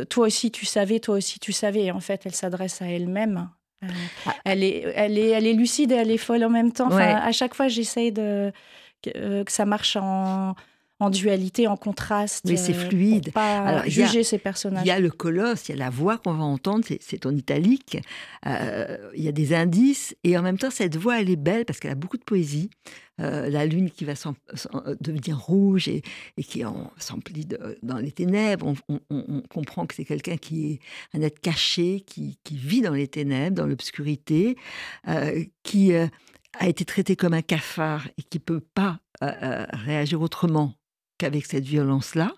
[0.10, 1.86] Toi aussi tu savais, toi aussi tu savais.
[1.86, 3.50] Et en fait, elle s'adresse à elle-même.
[3.82, 4.34] Ah.
[4.44, 6.90] elle, est, elle, est, elle est lucide et elle est folle en même temps.
[6.90, 8.52] À chaque fois, j'essaye de
[9.16, 10.56] euh, que, ça marche en,
[11.00, 12.46] en dualité, en contraste.
[12.46, 13.26] Mais c'est euh, fluide.
[13.26, 14.84] Pour pas Alors, juger ces personnages.
[14.86, 17.36] Il y a le colosse, il y a la voix qu'on va entendre, c'est en
[17.36, 18.00] italique.
[18.46, 21.66] Euh, il y a des indices et en même temps cette voix elle est belle
[21.66, 22.70] parce qu'elle a beaucoup de poésie.
[23.20, 24.14] la lune qui va
[25.02, 26.04] devenir rouge et,
[26.38, 26.64] et qui
[26.98, 27.48] s'emplit
[27.82, 28.74] dans les ténèbres.
[28.90, 30.80] On, comprend que c'est quelqu'un qui est
[31.14, 34.56] un être caché, qui, qui, vit dans les ténèbres, dans l'obscurité,
[35.64, 35.94] qui
[36.60, 40.74] a été traité comme un cafard et qui peut pas euh, euh, réagir autrement
[41.18, 42.34] qu'avec cette violence-là,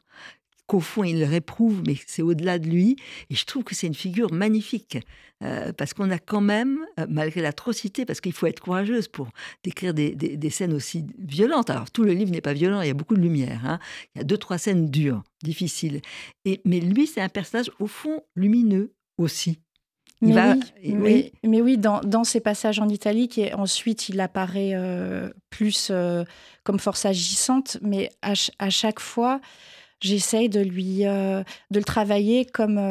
[0.67, 2.95] qu'au fond il réprouve, mais c'est au-delà de lui.
[3.29, 4.97] Et je trouve que c'est une figure magnifique,
[5.43, 9.29] euh, parce qu'on a quand même, malgré l'atrocité, parce qu'il faut être courageuse pour
[9.63, 11.69] décrire des, scènes aussi violentes.
[11.69, 13.61] Alors tout le livre n'est pas violent, il y a beaucoup de lumière.
[13.65, 13.79] Hein.
[14.15, 16.01] Il y a deux, trois scènes dures, difficiles.
[16.45, 19.59] Et, mais lui, c'est un personnage, au fond, lumineux aussi.
[20.21, 20.33] Mais,
[20.83, 25.89] oui, mais, oui, dans, dans, ces passages en italique, et ensuite il apparaît euh, plus
[25.91, 26.25] euh,
[26.63, 29.39] comme force agissante, mais à, à chaque fois,
[30.01, 32.81] j'essaye de lui euh, de le travailler comme,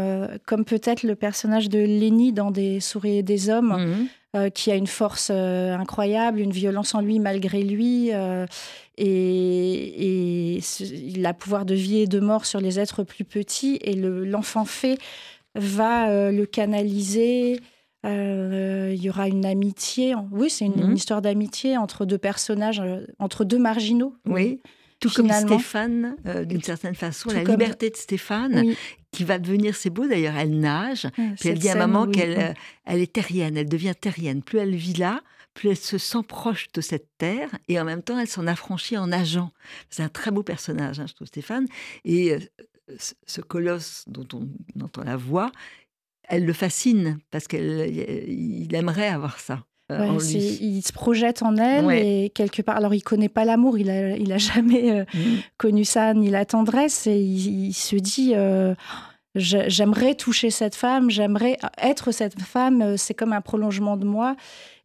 [0.46, 4.50] comme peut-être le personnage de Lenny dans Des souris et des hommes, mmh.
[4.52, 8.08] qui a une force incroyable, une violence en lui malgré lui.
[8.08, 9.04] et,
[10.56, 13.78] et il a pouvoir de vie et de mort sur les êtres plus petits.
[13.82, 14.98] Et l'enfant fait
[15.58, 17.60] va euh, le canaliser.
[18.06, 20.14] Euh, il y aura une amitié.
[20.30, 20.94] Oui, c'est une, mhm.
[20.94, 24.14] histoire d'amitié entre deux personnages, euh, entre deux marginaux.
[24.26, 24.60] Oui.
[25.00, 26.16] Tout comme Stéphane,
[26.46, 28.74] d'une certaine façon, la liberté de Stéphane,
[29.12, 32.56] qui va devenir, c'est beau d'ailleurs, elle nage, ah, puis elle dit à maman qu'elle
[32.84, 34.42] elle est terrienne, elle devient terrienne.
[34.42, 35.20] Plus elle vit là,
[35.54, 38.96] plus elle se sent proche de cette terre, et en même temps, elle s'en affranchit
[38.96, 39.52] en nageant.
[39.88, 41.68] C'est un très beau personnage, hein, je trouve, Stéphane.
[42.04, 42.36] Et
[43.26, 45.50] ce colosse dont on entend la voix,
[46.28, 49.64] elle le fascine parce qu'il aimerait avoir ça.
[49.90, 52.76] Euh, il se projette en elle et quelque part.
[52.76, 55.18] Alors, il connaît pas l'amour, il a, il a jamais euh, mmh.
[55.56, 58.74] connu ça ni la tendresse et il, se dit euh,
[59.34, 62.98] j'aimerais toucher cette femme, j'aimerais être cette femme.
[62.98, 64.36] C'est comme un prolongement de moi.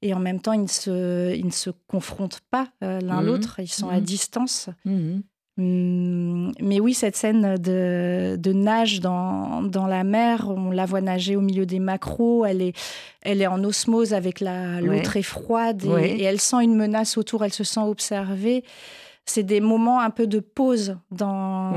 [0.02, 3.26] Et en même temps, ils ne se, ils ne se confrontent pas l'un mmh.
[3.26, 4.04] l'autre, ils sont à mmh.
[4.04, 4.70] distance.
[5.60, 11.36] Hum, mais oui, cette scène de, nage dans, dans, la mer, on la voit nager
[11.36, 12.74] au milieu des macros, elle est,
[13.22, 17.54] elle est en osmose avec l'eau très froide et, elle sent une menace autour, elle
[17.54, 18.64] se sent observée.
[19.26, 21.74] C'est des moments un peu de pause dans,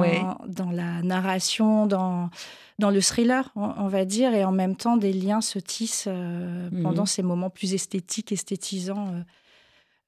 [0.48, 2.30] dans la narration, dans,
[2.78, 6.68] dans le thriller, on, va dire, et en même temps, des liens se tissent euh,
[6.82, 7.06] pendant mhm.
[7.06, 9.08] ces moments plus esthétiques, esthétisants.
[9.08, 9.20] Euh,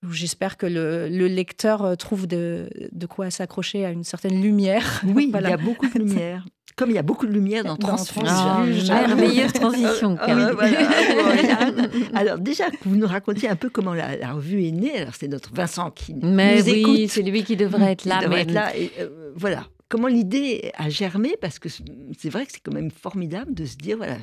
[0.09, 2.69] J'espère que le, lecteur euh, trouve de,
[3.09, 5.03] quoi s'accrocher à une certaine lumière.
[5.15, 6.45] Oui, il y a beaucoup de lumière.
[6.77, 8.23] comme il y a beaucoup de lumière dans, Transfuge.
[8.29, 10.17] Ah, merveilleuse transition.
[10.21, 11.71] Ah, ah,
[12.15, 14.99] alors déjà, vous nous racontiez un peu comment la, revue est née.
[14.99, 18.21] Alors c'est notre Vincent qui mais nous oui, c'est lui qui devrait être là.
[18.29, 18.45] mais...
[18.45, 18.77] là.
[18.77, 19.67] Et, euh, voilà.
[19.89, 21.35] Comment l'idée a germé?
[21.41, 24.19] Parce que c'est vrai que c'est quand même formidable de se dire, voilà,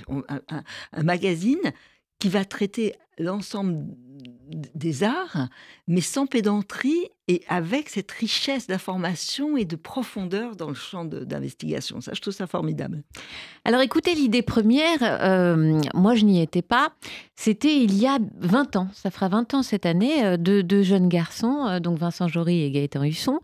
[0.94, 1.58] un magazine
[2.20, 3.86] qui va traiter l'ensemble
[4.48, 5.50] des arts,
[5.88, 12.00] mais sans pédanterie et avec cette richesse d'information et de profondeur dans le champ d'investigation.
[12.02, 13.02] Ça, je trouve ça formidable.
[13.64, 16.92] Alors écoutez, l'idée première, euh, moi je n'y étais pas,
[17.36, 20.84] c'était il y a 20 ans, ça fera 20 ans cette année, euh, deux, deux
[20.84, 23.40] jeunes garçons, euh, donc Vincent Jory et Gaëtan Husson,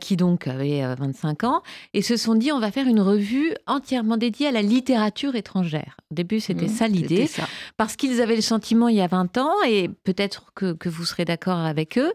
[0.00, 1.62] qui donc avaient 25 ans,
[1.94, 5.96] et se sont dit on va faire une revue entièrement dédiée à la littérature étrangère.
[6.10, 7.30] Au début, c'était mmh, ça l'idée,
[7.78, 11.06] parce qu'ils avaient le sentiment il y a 20 ans, et peut-être que, que, vous
[11.06, 12.12] serez d'accord avec eux,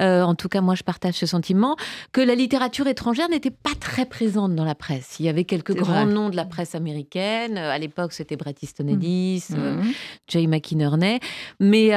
[0.00, 1.76] euh, en tout cas moi je partage ce sentiment,
[2.12, 5.16] que la littérature étrangère n'était pas très présente dans la presse.
[5.20, 7.58] Il y avait quelques grands noms de la presse américaine.
[7.58, 9.54] Euh, à l'époque, c'était Bret Easton Ellis, mmh.
[9.58, 9.92] euh, mmh.
[10.28, 11.20] Jay McInerney.
[11.60, 11.90] Mais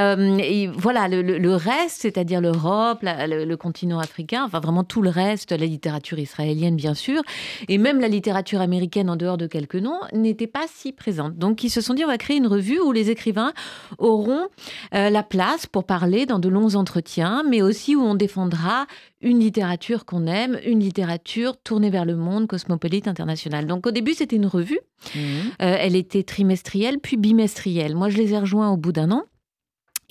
[0.68, 6.18] voilà, le, reste, c'est-à-dire l'Europe, le, continent africain, enfin vraiment tout le reste, la littérature
[6.20, 7.22] israélienne bien sûr,
[7.68, 11.38] et même la littérature américaine en dehors de quelques noms, n'était pas si présente.
[11.38, 13.54] Donc ils se sont dit on va créer une revue où les écrivains
[13.98, 14.48] auront
[14.92, 18.88] la place pour parler dans de longs entretiens, mais aussi où on défendra
[19.22, 23.68] une littérature qu'on aime, une littérature tournée vers le monde, cosmopolite, internationale.
[23.68, 24.80] Donc au début, c'était une revue.
[25.16, 25.20] Mmh.
[25.20, 27.96] Euh, elle était trimestrielle, puis bimestrielle.
[27.96, 29.24] Moi, je les ai rejoints au bout d'un an.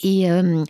[0.02, 0.64] Et euh,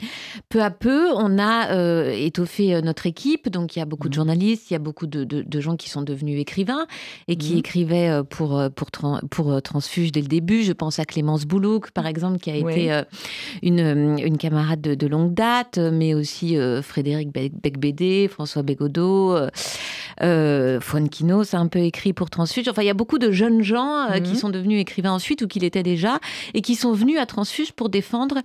[0.48, 3.48] peu à peu, on a euh, étoffé euh, notre équipe.
[3.48, 4.16] Donc, il y a beaucoup de mmh.
[4.16, 6.86] journalistes, il y a beaucoup de, de, gens qui sont devenus écrivains
[7.26, 7.58] et qui mmh.
[7.58, 8.88] écrivaient pour, pour,
[9.30, 10.62] pour Transfuge dès le début.
[10.62, 13.02] Je pense à Clémence Boulouk, par exemple, qui a été
[13.62, 19.36] une, une, camarade de, longue date, mais aussi Frédéric Becbédé, François Bégodeau,
[20.22, 22.68] euh, Fuenquino, c'est un peu écrit pour Transfuge.
[22.68, 25.58] Enfin, il y a beaucoup de jeunes gens qui sont devenus écrivains ensuite ou qui
[25.58, 26.20] l'étaient déjà
[26.54, 28.38] et qui sont venus à Transfuge pour défendre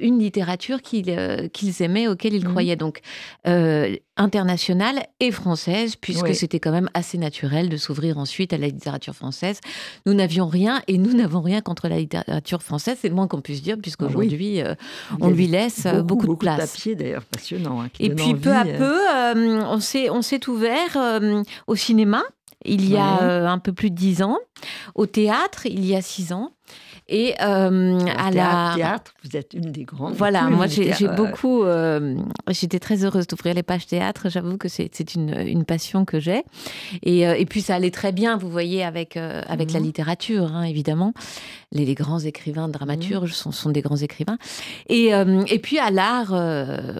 [0.00, 0.78] une littérature
[1.08, 2.50] euh, qu'ils aimaient, auquel ils mhm.
[2.50, 2.76] croyaient.
[2.76, 3.00] Donc,
[3.46, 8.66] euh, internationale et française, puisque c'était quand même assez naturel de s'ouvrir ensuite à la
[8.66, 9.58] littérature française.
[10.04, 13.40] Nous n'avions rien et nous n'avons rien contre la littérature française, c'est le moins qu'on
[13.40, 14.74] puisse dire, puisqu'aujourd'hui, ah
[15.20, 16.58] on lui laisse beaucoup, de place.
[16.58, 17.80] Beaucoup papier d'ailleurs, passionnant.
[17.80, 19.00] Hein, et puis peu à peu,
[19.64, 21.22] on s'est ouvert
[21.66, 22.22] au cinéma.
[22.64, 24.38] Il y a un peu plus de dix ans,
[24.94, 26.52] au théâtre, il y a six ans,
[27.08, 30.14] et euh, à la théâtre, vous êtes une des grandes.
[30.14, 31.64] Voilà, moi j'ai beaucoup.
[31.64, 32.16] Euh,
[32.48, 34.28] j'étais très heureuse d'ouvrir les pages théâtre.
[34.28, 36.44] J'avoue que c'est une, une, passion que j'ai.
[37.02, 39.86] Et, euh, et, puis ça allait très bien, vous voyez, avec avec la mhm.
[39.86, 41.12] littérature, hein, évidemment.
[41.72, 43.34] Les, les, grands écrivains, dramaturges mhm.
[43.34, 44.38] sont, sont, des grands écrivains.
[44.88, 46.32] Et, et puis à l'art,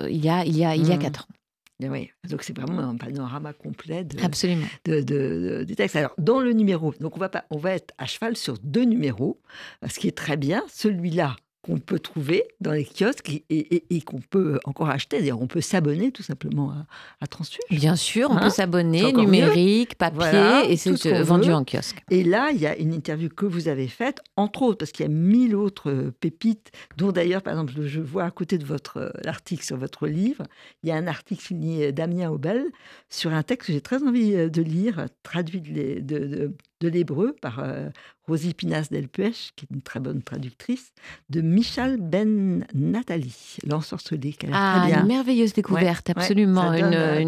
[0.08, 1.02] il y a il y a il y a mhm.
[1.02, 1.41] quatre ans.
[1.90, 4.66] Oui, donc c'est vraiment un panorama complet de, Absolument.
[4.84, 5.96] De, des textes.
[5.96, 8.84] Alors, dans le numéro, donc on va, pas, on va être à cheval sur deux
[8.84, 9.40] numéros,
[9.88, 10.62] ce qui est très bien.
[10.68, 15.20] Celui-là, qu'on peut trouver dans les kiosques et, qu'on peut encore acheter.
[15.20, 16.86] D'ailleurs, on peut s'abonner tout simplement à,
[17.20, 17.62] à Transfuge.
[17.70, 22.02] Bien sûr, on peut hein s'abonner, numérique, papier, et c'est euh, vendu en kiosque.
[22.10, 25.06] Et là, il y a une interview que vous avez faite, entre autres, parce qu'il
[25.06, 28.64] y a mille autres euh, pépites, dont d'ailleurs, par exemple, je vois à côté de
[28.64, 30.44] votre euh, l'article sur votre livre,
[30.82, 32.64] il y a un article signé Damien Aubel
[33.08, 36.52] sur un texte que j'ai très envie de lire, traduit de, de, de
[36.88, 37.88] l'hébreu par euh,
[38.28, 40.92] Rosie Pinas Delpech, qui est une très bonne traductrice,
[41.30, 44.34] de Michal Ben Nathalie, l'ensorcelé.
[44.52, 46.72] Ah, une merveilleuse découverte, absolument.
[46.72, 47.20] une, euh,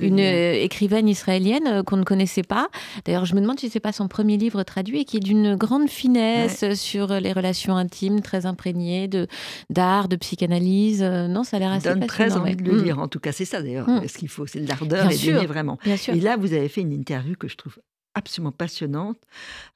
[0.00, 2.68] une, écrivaine israélienne euh, qu'on ne connaissait pas.
[3.04, 5.56] D'ailleurs, je me demande si c'est pas son premier livre traduit et qui est d'une
[5.56, 9.26] grande finesse sur les relations intimes, très imprégnées de
[9.70, 11.02] d'art, de psychanalyse.
[11.02, 12.84] Non, ça a l'air assez donne très envie de le mm.
[12.84, 12.98] lire.
[12.98, 13.88] En tout cas, c'est ça d'ailleurs.
[13.88, 14.08] Mm.
[14.08, 15.78] Ce qu'il faut, c'est l'ardeur et d'aimer vraiment.
[15.84, 17.78] Et là, vous avez fait une interview que je trouve
[18.16, 19.18] absolument passionnante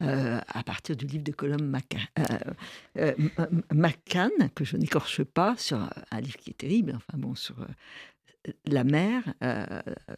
[0.02, 2.52] euh, à partir du livre de Colombe McCann, euh,
[2.98, 5.78] euh, que je n'écorche pas, sur
[6.10, 7.54] un livre qui est terrible, enfin bon, sur
[8.66, 9.64] la mère euh,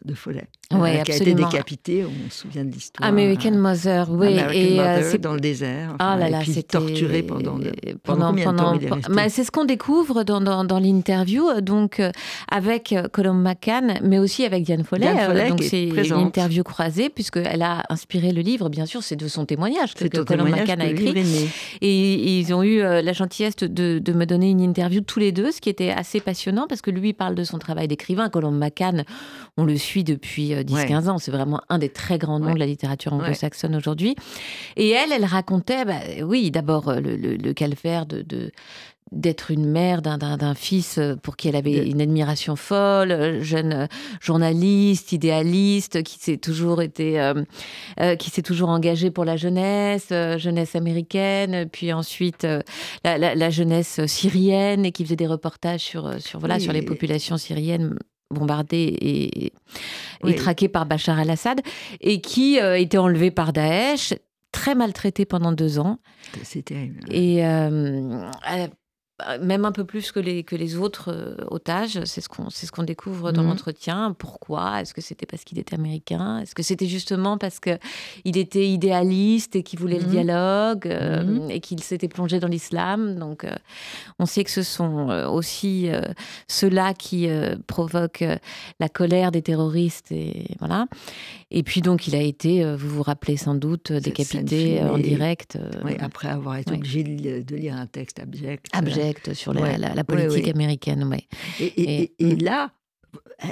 [0.05, 3.07] de Follet, euh, qui a été décapitée, on se souvient de l'histoire.
[3.07, 4.39] American Mother, oui.
[4.39, 5.95] American et euh, c'est dans le désert.
[5.99, 7.59] ah là là, c'était torturé pendant,
[8.03, 8.77] pendant, pendant,
[9.09, 12.01] bah, C'est ce qu'on découvre dans, dans, dans l'interview, donc
[12.49, 15.13] avec Colombe McCann, mais aussi avec Diane Follet.
[15.13, 19.27] Diane donc c'est une interview croisée, puisqu'elle a inspiré le livre, bien sûr, c'est de
[19.27, 21.49] son témoignage que, que Colombe McCann a écrit.
[21.81, 25.51] Et ils ont eu la gentillesse de, de me donner une interview tous les deux,
[25.51, 29.03] ce qui était assez passionnant, parce que lui parle de son travail d'écrivain Colombe McCann,
[29.57, 31.17] on le suit depuis 10-15 euh, ans.
[31.17, 34.15] C'est vraiment un des très grands noms de la littérature anglo-saxonne aujourd'hui.
[34.75, 38.51] Et elle, elle racontait, bah, oui, d'abord euh, le, calvaire de,
[39.13, 43.87] d'être une mère d'un fils pour qui elle avait une admiration folle, jeune
[44.21, 47.33] journaliste, idéaliste, qui s'est toujours été,
[48.19, 52.47] qui s'est toujours engagé pour la jeunesse, jeunesse américaine, puis ensuite
[53.03, 57.97] la, jeunesse syrienne et qui faisait des reportages sur, sur voilà sur les populations syriennes
[58.31, 59.53] bombardées et,
[60.25, 61.61] et traquées par Bachar el-Assad
[62.01, 64.13] et qui était enlevée par Daesh
[64.53, 65.99] très maltraitée pendant deux ans.
[66.43, 67.01] C'est terrible.
[67.11, 68.29] Et euh,
[69.41, 72.03] même un peu plus que les, que les autres euh, otages.
[72.05, 73.47] C'est ce qu'on ce qu'on découvre dans mmh.
[73.47, 74.15] l'entretien.
[74.17, 74.81] Pourquoi?
[74.81, 76.39] Est-ce que c'était parce qu'il était américain?
[76.39, 80.09] Est-ce que c'était justement parce qu'il était idéaliste et qu'il voulait le mmh.
[80.09, 81.51] dialogue euh, mmh.
[81.51, 83.17] et qu'il s'était plongé dans l'islam?
[83.19, 83.55] Donc, euh,
[84.17, 85.89] on sait que ce sont aussi
[86.47, 87.27] ceux-là qui
[87.67, 88.25] provoquent
[88.79, 90.11] la colère des terroristes.
[90.11, 90.87] Et, voilà.
[91.53, 95.57] Et puis, donc, il a été, vous vous rappelez sans doute, décapité en direct.
[95.85, 98.67] Oui, après avoir été obligé de lire un texte abject.
[98.73, 101.07] Abject sur la, politique américaine.
[101.59, 102.71] Et, et, là,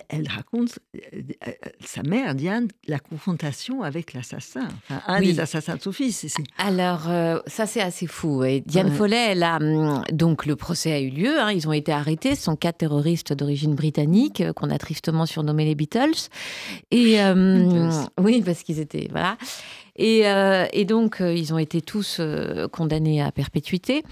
[0.10, 1.52] elle raconte, euh, euh,
[1.84, 6.26] sa mère, Diane, la confrontation avec l'assassin, enfin, un des assassins de son fils.
[6.58, 8.44] Alors, euh, ça c'est assez fou.
[8.44, 11.74] Et Diane Follet, elle a, hum, donc le procès a eu lieu, hein, ils ont
[11.74, 16.30] été arrêtés, ce sont quatre terroristes d'origine britannique, qu'on a tristement surnommés les Beatles.
[16.92, 19.38] Et hum, oui, parce qu'ils étaient, voilà.
[19.98, 20.24] Et,
[20.72, 22.22] et donc, ils ont été tous
[22.72, 24.04] condamnés à perpétuité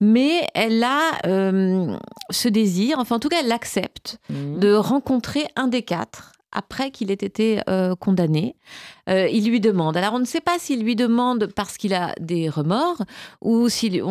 [0.00, 1.96] mais elle a euh,
[2.30, 4.58] ce désir, enfin en tout cas elle l'accepte, mmh.
[4.58, 8.56] de rencontrer un des quatre après qu'il ait été euh, condamné.
[9.08, 9.96] Euh, il lui demande.
[9.96, 13.02] Alors on ne sait pas s'il lui demande parce qu'il a des remords
[13.40, 14.02] ou s'il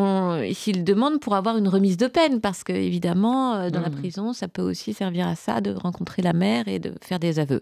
[0.84, 3.96] demande pour avoir une remise de peine, parce que évidemment, euh, dans la mmh.
[3.96, 7.40] prison, ça peut aussi servir à ça, de rencontrer la mère et de faire des
[7.40, 7.62] aveux.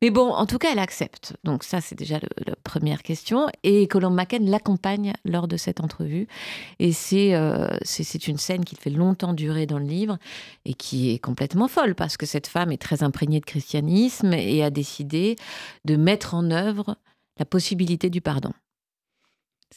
[0.00, 1.34] Mais bon, en tout cas, elle accepte.
[1.42, 3.48] Donc ça, c'est déjà la première question.
[3.64, 6.28] Et Colombe Macken l'accompagne lors de cette entrevue.
[6.78, 7.34] Et c'est
[7.82, 10.18] c'est une scène qui fait longtemps durer dans le livre
[10.64, 14.62] et qui est complètement folle, parce que cette femme est très imprégnée de christianisme et
[14.62, 15.36] a décidé
[15.84, 16.59] de mettre en œuvre
[17.38, 18.52] la possibilité du pardon.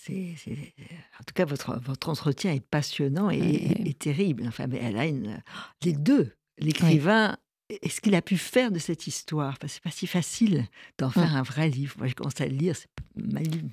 [0.09, 4.43] En tout cas, votre, votre entretien est passionnant et, terrible.
[4.47, 5.41] Enfin, mais elle a une...
[5.83, 7.37] les deux, l'écrivain
[7.81, 9.57] est-ce qu'il a pu faire de cette histoire?
[9.57, 10.65] Parce que c'est pas si facile
[10.99, 11.95] d'en faire un vrai livre.
[11.97, 12.89] Moi, j'ai commencé à le lire, c'est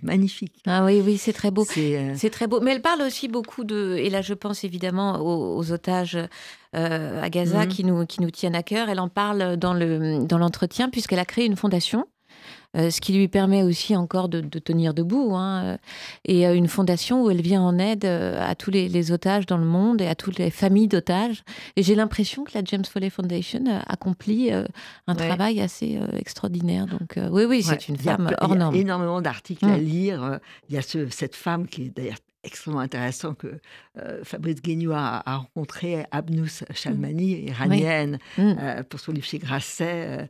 [0.03, 0.62] magnifique.
[0.66, 1.66] Ah oui, oui, c'est très beau.
[1.77, 2.61] Euh, c'est très beau.
[2.61, 6.16] Mais elle parle aussi beaucoup de, et là, je pense évidemment aux, otages
[6.77, 7.68] euh, à Gaza mmh.
[7.68, 8.88] qui, nous, qui nous tiennent à cœur.
[8.88, 12.07] Elle en parle dans le dans l'entretien puisqu'elle a créé une fondation
[12.74, 15.35] ce qui lui permet aussi encore de, tenir debout.
[15.35, 15.76] Hein, euh,
[16.24, 19.64] et euh, une fondation où elle vient en aide à tous les, otages dans le
[19.64, 21.42] monde et à toutes les familles d'otages.
[21.76, 24.50] Et j'ai l'impression que la James Foley Foundation accomplit
[25.06, 26.87] un travail assez extraordinaire.
[26.87, 28.74] Donc oui, oui, c'est une femme hors norme.
[28.74, 29.80] Il y a énormément d'articles à mm.
[29.80, 30.40] lire.
[30.68, 33.61] Il y a cette femme qui est d'ailleurs extrêmement intéressant que
[34.22, 37.48] Fabrice Guignot a, rencontré Abnous Chalmani, mm.
[37.48, 38.85] iranienne, mm.
[38.88, 40.26] pour son livre chez Grasset, euh,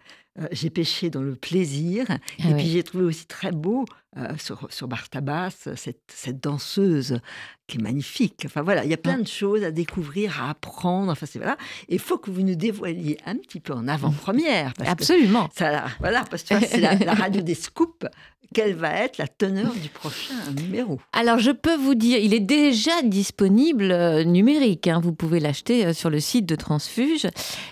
[0.53, 2.07] j'ai pêché dans le plaisir.
[2.09, 3.85] Ah et puis j'ai trouvé aussi très beau
[4.17, 7.21] euh, sur, sur Bartabas cette, cette, danseuse
[7.67, 8.43] qui est magnifique.
[8.47, 11.13] Enfin voilà, il y a plein de choses à découvrir, à apprendre.
[11.13, 11.57] Enfin c'est voilà.
[11.89, 14.73] Il faut que vous nous dévoiliez un petit peu en avant-première.
[14.85, 15.49] Absolument.
[15.55, 18.07] ça, voilà, parce que c'est la, la, radio des scoops
[18.53, 22.41] quelle va être la teneur du prochain numéro Alors, je peux vous dire, il est
[22.41, 24.89] déjà disponible euh, numérique.
[24.89, 25.01] Hein.
[25.01, 27.29] vous pouvez l'acheter euh, sur le site de Transfuge,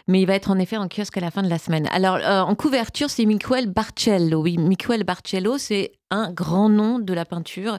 [0.06, 1.88] mais il va être en effet en kiosque à la fin de la semaine.
[1.90, 4.40] Alors, euh, en couverture, c'est Miquel Barcello.
[4.40, 7.78] Oui, Miquel Barcello, c'est un grand nom de la peinture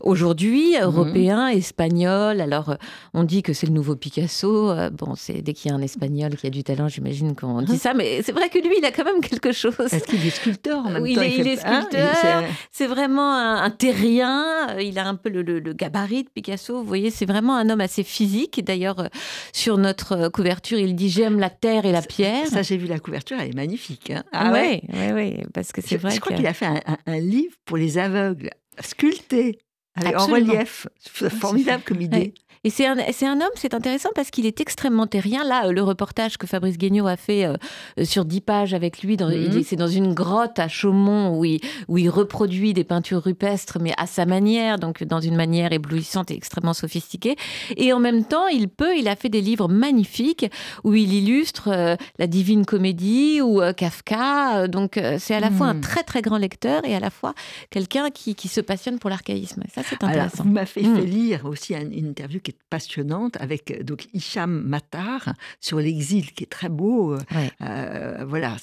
[0.00, 0.82] aujourd'hui, mhm.
[0.82, 2.40] européen, espagnol.
[2.40, 2.76] Alors,
[3.14, 4.74] on dit que c'est le nouveau Picasso.
[4.92, 7.78] Bon, c'est dès qu'il y a un espagnol qui a du talent, j'imagine qu'on dit
[7.78, 9.74] ça, mais c'est vrai que lui, il a quand même quelque chose.
[9.92, 12.44] Est-ce qu'il est sculpteur en même temps il, est, il est hein, sculpteur.
[12.70, 14.78] C'est vraiment un, terrien.
[14.78, 16.78] Il a un peu le, gabarit de Picasso.
[16.78, 18.62] Vous voyez, c'est vraiment un homme assez physique.
[18.64, 19.08] D'ailleurs, euh,
[19.52, 22.46] sur notre euh, couverture, il dit J'aime la terre et la pierre.
[22.46, 24.10] Ça, j'ai vu la couverture, elle est magnifique.
[24.10, 24.24] Hein.
[24.32, 26.10] ah oui, oui, oui, parce que c'est vrai.
[26.10, 28.50] Je crois qu'il a fait un, livre pour les aveugles,
[28.80, 29.58] sculpté,
[29.96, 30.86] en relief.
[31.30, 32.34] Formidable comme idée.
[32.66, 35.44] Et c'est un, c'est un homme, c'est intéressant parce qu'il est extrêmement terrien.
[35.44, 37.54] Là, euh, le reportage que Fabrice Guignot a fait euh,
[38.02, 39.62] sur dix pages avec lui, mhm.
[39.62, 43.92] c'est dans une grotte à Chaumont où il, où il reproduit des peintures rupestres, mais
[43.98, 47.36] à sa manière, donc dans une manière éblouissante et extrêmement sophistiquée.
[47.76, 50.46] Et en même temps, il peut, il a fait des livres magnifiques
[50.82, 54.66] où il illustre euh, la Divine Comédie ou Kafka.
[54.66, 55.82] Donc, c'est à la fois un hmm.
[55.82, 57.32] très très grand lecteur et à la fois
[57.70, 59.62] quelqu'un qui, qui se passionne pour l'archaïsme.
[59.72, 60.44] Ça, c'est intéressant.
[60.44, 61.00] vous m'avez fait hmm.
[61.00, 66.44] lire aussi une interview qui est passionnante avec euh, donc Hicham Matar sur l'exil, qui
[66.44, 67.14] est très beau.
[67.14, 67.18] Euh,
[67.62, 68.56] euh, voilà,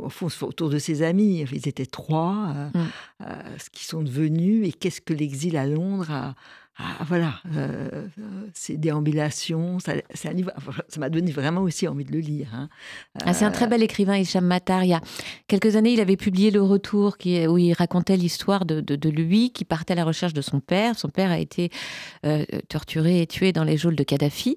[0.00, 3.26] au fond, autour de ses amis, ils étaient trois, mm.
[3.58, 6.34] ce qu'ils sont devenus et qu'est-ce que l'exil à Londres a,
[6.76, 8.08] ah, voilà, euh,
[8.52, 9.78] ces déambulations.
[9.78, 10.30] Ça, ça
[10.98, 12.48] m'a donné vraiment aussi envie de le lire.
[12.52, 12.68] Hein.
[13.24, 14.82] Ah, c'est un très bel écrivain, Hicham Matar.
[14.82, 15.00] Il y a
[15.46, 19.52] quelques années, il avait publié Le Retour, qui, où il racontait l'histoire de, de, lui
[19.52, 20.98] qui partait à la recherche de son père.
[20.98, 21.70] Son père a été
[22.26, 24.56] euh, torturé et tué dans les geôles de Kadhafi.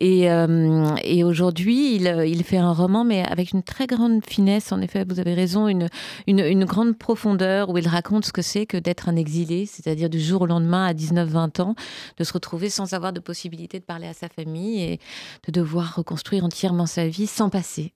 [0.00, 4.70] Et, euh, et aujourd'hui, il, il, fait un roman, mais avec une très grande finesse,
[4.70, 8.76] en effet, vous avez raison, une, grande profondeur, où il raconte ce que c'est que
[8.76, 11.74] d'être un exilé, c'est-à-dire du jour au lendemain, à 19-20 ans,
[12.16, 15.00] de se retrouver sans avoir de possibilité de parler à sa famille et
[15.46, 17.92] de devoir reconstruire entièrement sa vie sans passer.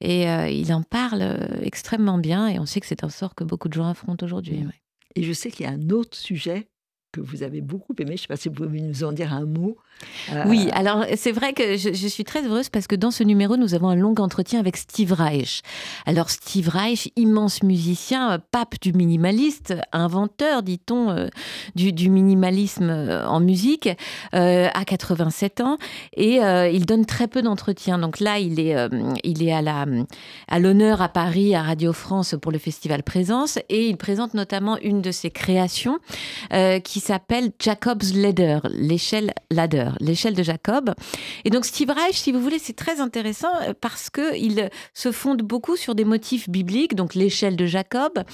[0.00, 3.34] Et euh, il en parle euh, extrêmement bien, et on sait que c'est un sort
[3.34, 4.64] que beaucoup de gens affrontent aujourd'hui.
[5.16, 6.68] Et je sais qu'il y a un autre sujet
[7.16, 8.10] que vous avez beaucoup aimé.
[8.10, 9.76] Je ne sais pas si vous pouvez nous en dire un mot.
[10.32, 13.56] Euh, oui, alors c'est vrai que je, suis très heureuse parce que dans ce numéro,
[13.56, 15.62] nous avons un long entretien avec Steve Reich.
[16.04, 21.28] Alors Steve Reich, immense musicien, euh, pape du minimaliste, inventeur, dit-on, euh,
[21.74, 22.90] du, minimalisme
[23.26, 23.88] en musique,
[24.32, 25.76] à 87 ans,
[26.16, 26.36] et
[26.72, 27.98] il donne très peu d'entretiens.
[27.98, 28.76] Donc là, il est,
[29.24, 29.86] il est à la
[30.48, 34.78] à l'honneur à Paris, à Radio France pour le festival Présence, et il présente notamment
[34.78, 35.98] une de ses créations
[36.84, 40.92] qui s'appelle Jacob's Ladder, l'échelle ladder, l'échelle de Jacob.
[41.44, 45.12] Et donc Steve Reich, si vous voulez, c'est très intéressant euh, parce que il se
[45.12, 48.24] fonde beaucoup sur des motifs bibliques, donc l'échelle de Jacob.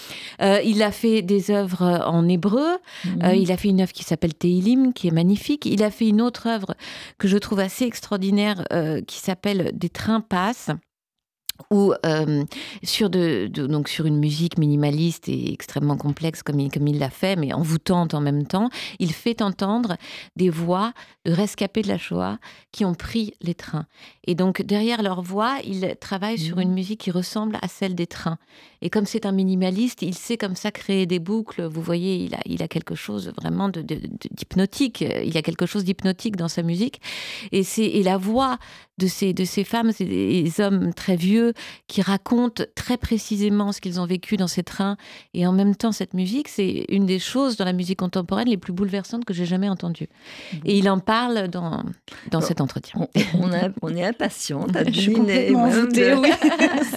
[0.41, 2.79] Euh, il a fait des œuvres en hébreu.
[3.05, 3.23] Mhm.
[3.25, 5.67] Euh, il a fait une œuvre qui s'appelle Teilim, qui est magnifique.
[5.67, 6.75] Il a fait une autre œuvre
[7.19, 8.65] que je trouve assez extraordinaire,
[9.07, 10.71] qui s'appelle Des trains passent
[11.71, 12.45] ou euh,
[12.83, 17.11] sur, de, donc sur une musique minimaliste et extrêmement complexe comme il, comme il l'a
[17.11, 19.97] fait, mais envoûtante en même temps, il fait entendre
[20.37, 20.93] des voix
[21.25, 22.39] de rescapés de la Shoah
[22.73, 23.87] qui ont pris les trains.
[24.25, 26.75] Et donc derrière leur voix, il travaille sur une mmh.
[26.75, 28.39] musique qui ressemble à celle des trains.
[28.83, 31.63] Et comme c'est un minimaliste, il sait comme ça créer des boucles.
[31.65, 35.01] Vous voyez, il a, il a quelque chose vraiment d'hypnotique.
[35.01, 37.01] Il y a quelque chose d'hypnotique dans sa musique.
[37.53, 38.59] Et, et la voix
[38.99, 41.55] de ces, de ces femmes, ces hommes très vieux
[41.89, 44.97] qui racontent très précisément ce qu'ils ont vécu dans ces trains.
[45.35, 48.57] Et en même temps, cette musique, c'est une des choses dans la musique contemporaine les
[48.57, 50.09] plus bouleversantes que j'ai jamais entendues.
[50.65, 51.83] Et il en parle dans,
[52.31, 53.09] dans cet entretien.
[53.35, 53.51] On,
[53.83, 54.85] on est impatient de,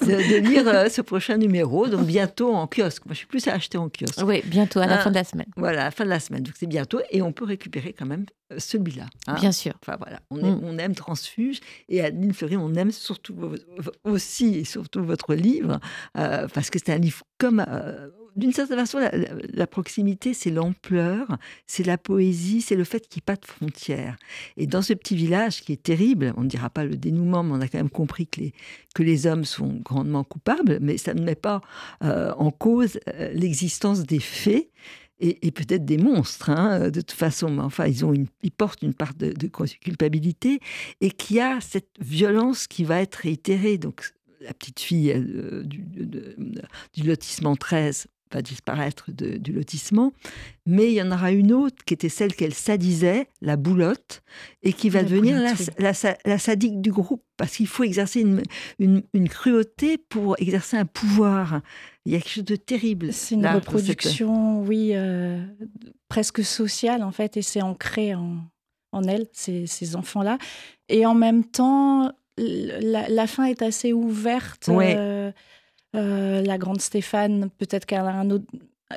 [0.05, 3.05] de, lire euh, ce prochain numéro donc bientôt en kiosque.
[3.05, 4.21] Moi, je suis plus à acheter en kiosque.
[4.25, 5.47] Oui, bientôt, à la ah, fin de la semaine.
[5.57, 6.43] Voilà, à la fin de la semaine.
[6.43, 6.99] Donc c'est bientôt.
[7.11, 9.05] Et on peut récupérer quand même euh, celui-là.
[9.27, 9.35] Hein.
[9.35, 9.73] Bien sûr.
[9.81, 10.63] Enfin voilà, on, aime, mm.
[10.63, 11.59] on aime Transfuge.
[11.89, 13.35] Et Adeline Fleury, on aime surtout
[14.03, 15.79] aussi et surtout votre livre,
[16.17, 17.63] euh, parce que c'est un livre comme.
[17.67, 18.99] Euh, d'une certaine façon,
[19.53, 23.45] la, proximité, c'est l'ampleur, c'est la poésie, c'est le fait qu'il n'y ait pas de
[23.45, 24.17] frontières.
[24.57, 27.53] Et dans ce petit village qui est terrible, on ne dira pas le dénouement, mais
[27.53, 28.53] on a quand même compris que les,
[28.93, 31.61] que les hommes sont grandement coupables, mais ça ne met pas
[32.03, 34.69] euh, en cause euh, l'existence des faits.
[35.21, 37.59] Et, peut-être des monstres, hein, de toute façon.
[37.59, 39.31] Enfin, ils, ont une, ils portent une part de,
[39.81, 40.59] culpabilité
[40.99, 43.77] et qu'il y a cette violence qui va être réitérée.
[43.77, 44.11] Donc,
[44.41, 50.13] la petite fille euh, du, lotissement 13 va disparaître du lotissement,
[50.65, 54.23] mais il y en aura une autre qui était celle qu'elle sadisait, la boulotte,
[54.63, 55.93] et qui va devenir la,
[56.25, 58.43] la, sadique du groupe, parce qu'il faut exercer une,
[59.13, 61.61] une, cruauté pour exercer un pouvoir.
[62.05, 63.13] Il y a quelque chose de terrible.
[63.13, 65.43] C'est une reproduction, oui, euh,
[66.09, 68.37] presque sociale en fait, et c'est ancré en,
[68.91, 70.37] en elle, ces, ces enfants-là.
[70.89, 74.69] Et en même temps, la, fin est assez ouverte.
[74.69, 75.31] Euh,
[75.95, 78.45] euh, la grande Stéphane, peut-être qu'elle a un autre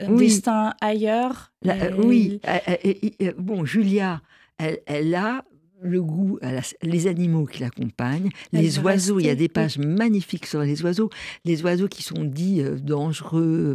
[0.08, 1.52] destin ailleurs.
[1.98, 2.40] oui,
[3.38, 4.20] bon, Julia,
[4.58, 5.44] elle, a
[5.80, 6.38] le goût,
[6.82, 11.08] les animaux qui l'accompagnent, les oiseaux, il y a des pages magnifiques sur les oiseaux,
[11.44, 13.74] les oiseaux qui sont dits euh, dangereux,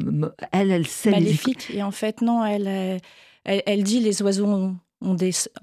[0.52, 1.12] elle, elle sait.
[1.12, 3.00] Maléfique, et en fait, non, elle,
[3.46, 4.76] elle, dit les oiseaux ont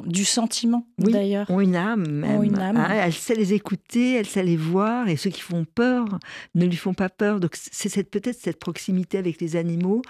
[0.05, 1.51] du sentiment d'ailleurs.
[1.51, 2.43] Ont une âme même.
[2.43, 2.77] une âme.
[2.77, 6.07] Ah, elle sait les écouter, elle sait les voir, et ceux qui font peur
[6.55, 7.41] ne lui font pas peur.
[7.41, 10.03] Donc c'est peut-être cette proximité avec les animaux,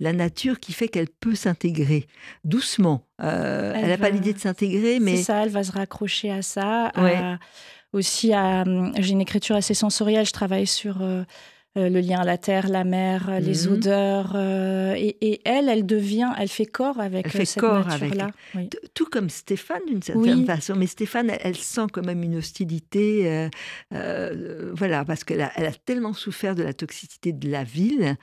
[0.00, 2.06] la nature qui fait qu'elle peut s'intégrer
[2.44, 3.06] doucement.
[3.22, 5.16] Euh, elle n'a pas l'idée de s'intégrer, mais...
[5.16, 6.92] C'est ça, elle va se raccrocher à ça.
[7.92, 8.32] aussi,
[8.98, 11.02] j'ai une écriture assez sensorielle, je travaille sur...
[11.02, 11.24] Euh,
[11.78, 13.72] euh, le lien à la terre, la mer, euh, les mhm.
[13.72, 14.32] odeurs.
[14.34, 18.30] Euh, et, elle, elle devient, elle fait corps avec elle fait cette nature-là.
[18.92, 20.76] Tout comme Stéphane d'une certaine façon.
[20.76, 23.48] Mais Stéphane, elle, sent quand même une hostilité.
[23.90, 28.16] voilà, parce qu'elle a, elle a tellement souffert de la toxicité de la ville.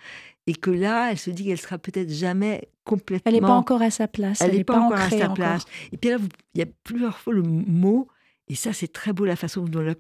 [0.45, 3.21] Et que là, elle se dit qu'elle sera peut-être jamais complètement.
[3.25, 4.41] Elle n'est pas encore à sa place.
[4.41, 5.65] Elle n'est pas, encore à sa place.
[5.91, 6.17] Et puis là,
[6.55, 8.07] il y a plusieurs fois le mot,
[8.47, 9.95] et ça, c'est très beau la façon dont vous le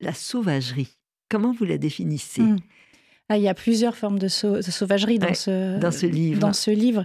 [0.00, 0.98] la sauvagerie.
[1.34, 2.58] Comment vous la définissez mmh.
[3.28, 6.38] ah, il y a plusieurs formes de, sauvagerie dans, ce, dans ce livre.
[6.38, 7.04] Dans ce livre.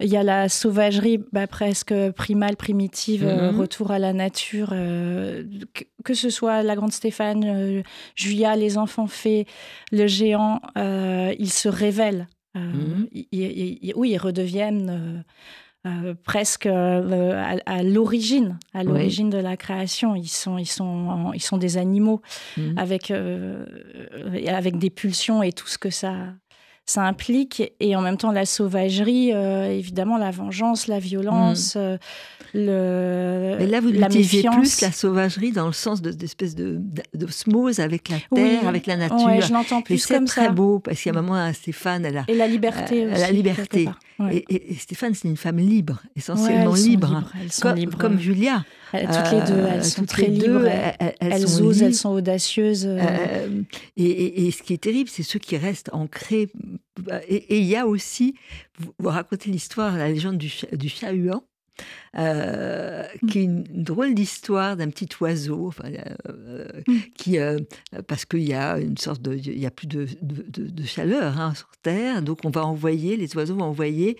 [0.00, 3.60] Il y a la sauvagerie bah, presque primale, primitive, euh, mhm.
[3.60, 5.44] retour à la nature, euh,
[6.04, 7.82] que, ce soit la Grande Stéphane, euh,
[8.16, 9.46] Julia, les enfants fées,
[9.92, 12.26] le géant, ils se révèlent.
[12.56, 13.06] Mhm.
[13.94, 15.24] oui, ils redeviennent
[15.88, 20.14] euh, presque euh, à, l'origine, à l'origine de la création.
[20.14, 22.22] Ils sont, ils sont, ils sont des animaux
[22.56, 22.78] mhm.
[22.78, 23.64] avec, euh,
[24.46, 26.14] avec des pulsions et tout ce que ça,
[26.88, 27.62] ça implique.
[27.80, 31.76] Et en même temps, la sauvagerie, évidemment, la vengeance, la violence.
[31.76, 31.98] Mhm.
[32.54, 36.80] Le, Mais là, vous l'utilisiez plus la sauvagerie dans le sens d'espèce de,
[37.14, 39.26] d'osmose avec la terre, avec la nature.
[39.26, 40.34] Ouais, je l'entends plus comme ça.
[40.34, 42.46] C'est très beau parce qu'il y a un moment à Stéphane, elle a et la
[42.46, 43.20] liberté aussi.
[43.20, 43.88] La liberté.
[44.30, 47.24] Et, Stéphane, c'est une femme libre, essentiellement libre,
[47.98, 48.64] comme, Julia.
[48.92, 50.66] Toutes les deux, elles euh, sont très libres.
[51.20, 52.86] elles, osent, elles sont audacieuses.
[52.86, 52.98] Euh.
[52.98, 53.62] Euh,
[53.96, 56.50] et, ce qui est terrible, c'est ceux qui restent ancrés.
[57.28, 58.34] Et il y a aussi,
[58.98, 61.44] vous, racontez l'histoire, la légende du, du chat huant.
[62.16, 63.26] Euh, mmh.
[63.28, 65.90] qui est une drôle d'histoire d'un petit oiseau, enfin,
[66.26, 66.96] euh, mmh.
[67.14, 67.58] qui, euh,
[68.06, 71.54] parce qu'il y a une sorte de, il y a plus de, de, chaleur hein,
[71.54, 74.16] sur Terre, donc on va envoyer, les oiseaux vont envoyer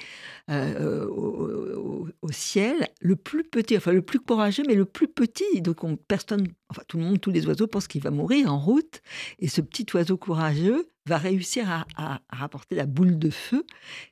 [0.49, 5.63] au, ciel le plus petit, enfin le plus courageux, mais le plus petit.
[5.63, 8.59] Donc on, personne, enfin tout le monde, tous les oiseaux pensent qu'il va mourir en
[8.59, 9.01] route,
[9.39, 13.65] et ce petit oiseau courageux va réussir à, à, rapporter la boule de feu.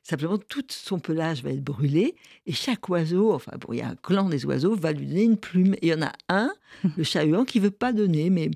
[0.03, 3.89] Simplement, tout son pelage va être brûlé et chaque oiseau, enfin, bon, il y a
[3.89, 5.75] un clan des oiseaux, va lui donner une plume.
[5.75, 6.51] Et il y en a un,
[6.97, 8.49] le chat-huant, qui veut pas donner, mais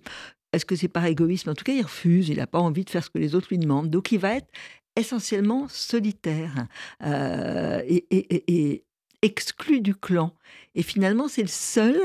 [0.54, 1.50] est-ce que c'est par égoïsme?
[1.50, 3.48] En tout cas, il refuse, il n'a pas envie de faire ce que les autres
[3.50, 3.90] lui demandent.
[3.90, 4.50] Donc, il va être
[4.98, 6.68] essentiellement solitaire
[7.04, 8.84] euh, et, et
[9.22, 10.34] exclu du clan.
[10.76, 11.98] Et finalement, c'est le seul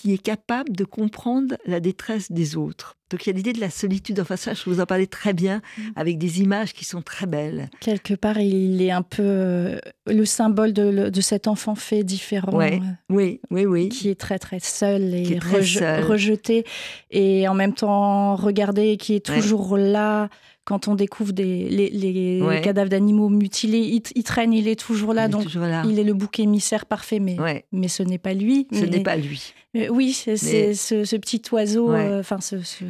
[0.00, 2.96] qui est capable de comprendre la détresse des autres.
[3.10, 4.18] Donc il y a l'idée de la solitude.
[4.18, 5.82] Enfin ça, je vous en parlais très bien, mm.
[5.96, 7.68] avec des images qui sont très belles.
[7.80, 12.58] Quelque part, il est un peu euh, le symbole de, de, cet enfant fait différent.
[12.62, 12.78] Euh,
[13.10, 13.88] oui, oui, oui.
[13.90, 16.64] Qui est très, très seul et rejeté.
[17.10, 20.30] Et en même temps, regardez, qui est toujours là
[20.70, 25.46] quand on découvre des, les, cadavres d'animaux mutilés, il, traîne, il est toujours là, donc
[25.84, 27.36] il est le bouc émissaire parfait, mais,
[27.72, 28.68] mais ce n'est pas lui.
[28.70, 29.52] Ce n'est pas lui.
[29.90, 32.84] oui, c'est ce, petit oiseau, euh, enfin ce, ce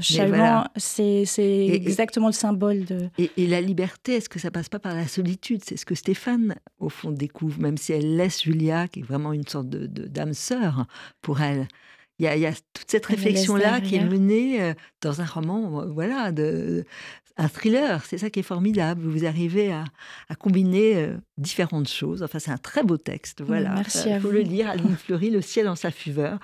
[0.76, 3.08] c'est exactement le symbole de...
[3.16, 5.62] Et, la liberté, est-ce que ça passe pas par la solitude?
[5.64, 9.32] C'est ce que Stéphane, au fond, découvre, même si elle laisse Julia, qui est vraiment
[9.32, 10.84] une sorte de d'âme sœur
[11.22, 11.66] pour elle
[12.20, 16.84] il y, a, toute cette réflexion-là qui est menée euh, dans un roman, voilà, de,
[17.36, 18.04] un thriller.
[18.04, 19.02] C'est ça qui est formidable.
[19.02, 19.84] Vous arrivez à,
[20.38, 22.22] combiner euh, différentes choses.
[22.22, 23.42] Enfin, c'est un très beau texte.
[23.42, 23.74] Voilà.
[23.74, 24.68] Merci Il faut le lire.
[24.68, 26.38] Aline Fleury, Le ciel en sa fuveur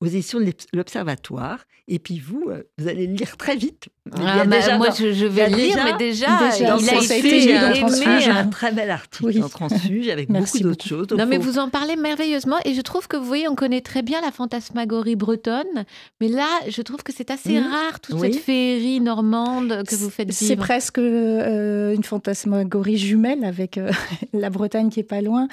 [0.00, 1.64] aux éditions de l'Observatoire.
[1.88, 3.88] Et puis vous, euh, vous allez le lire très vite.
[4.12, 6.26] Ah, bah, moi, je, vais le lire, mais déjà,
[6.58, 11.06] il a été un, un très bel article en transfuge avec beaucoup d'autres choses.
[11.16, 12.56] Non, mais vous en parlez merveilleusement.
[12.64, 15.84] Et je trouve que, vous voyez, on connaît très bien la fantasmagorie bretonne.
[16.20, 20.28] Mais là, je trouve que c'est assez rare, toute cette féerie normande que vous faites
[20.28, 20.48] vivre.
[20.48, 23.90] C'est presque euh, une fantasmagorie jumelle avec euh,
[24.32, 25.48] la Bretagne qui est pas loin.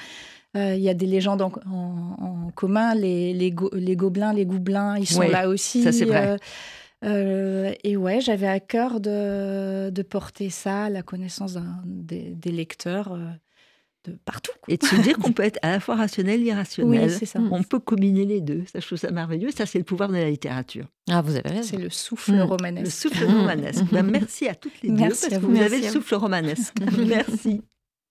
[0.56, 5.22] Euh, il y a des légendes en, commun, les, les, gobelins, les goublins, ils sont
[5.22, 5.82] là aussi.
[5.82, 6.28] Ça, c'est vrai.
[6.28, 6.36] Euh,
[7.04, 12.52] euh, et ouais, j'avais à cœur de, de, porter ça à la connaissance des, des,
[12.52, 13.18] lecteurs
[14.04, 14.52] de partout.
[14.68, 17.08] Et de se dire qu'on peut être à la fois rationnel et irrationnel.
[17.08, 17.40] Oui, c'est ça.
[17.50, 18.62] On peut combiner les deux.
[18.72, 19.50] Ça, je trouve ça merveilleux.
[19.50, 20.86] Ça, c'est le pouvoir de la littérature.
[21.10, 21.68] Ah, vous avez raison.
[21.68, 22.84] C'est le souffle romanesque.
[22.84, 23.84] Le souffle romanesque.
[23.90, 26.74] Ben, merci à toutes les deux parce que vous avez le souffle romanesque.
[27.06, 27.60] merci.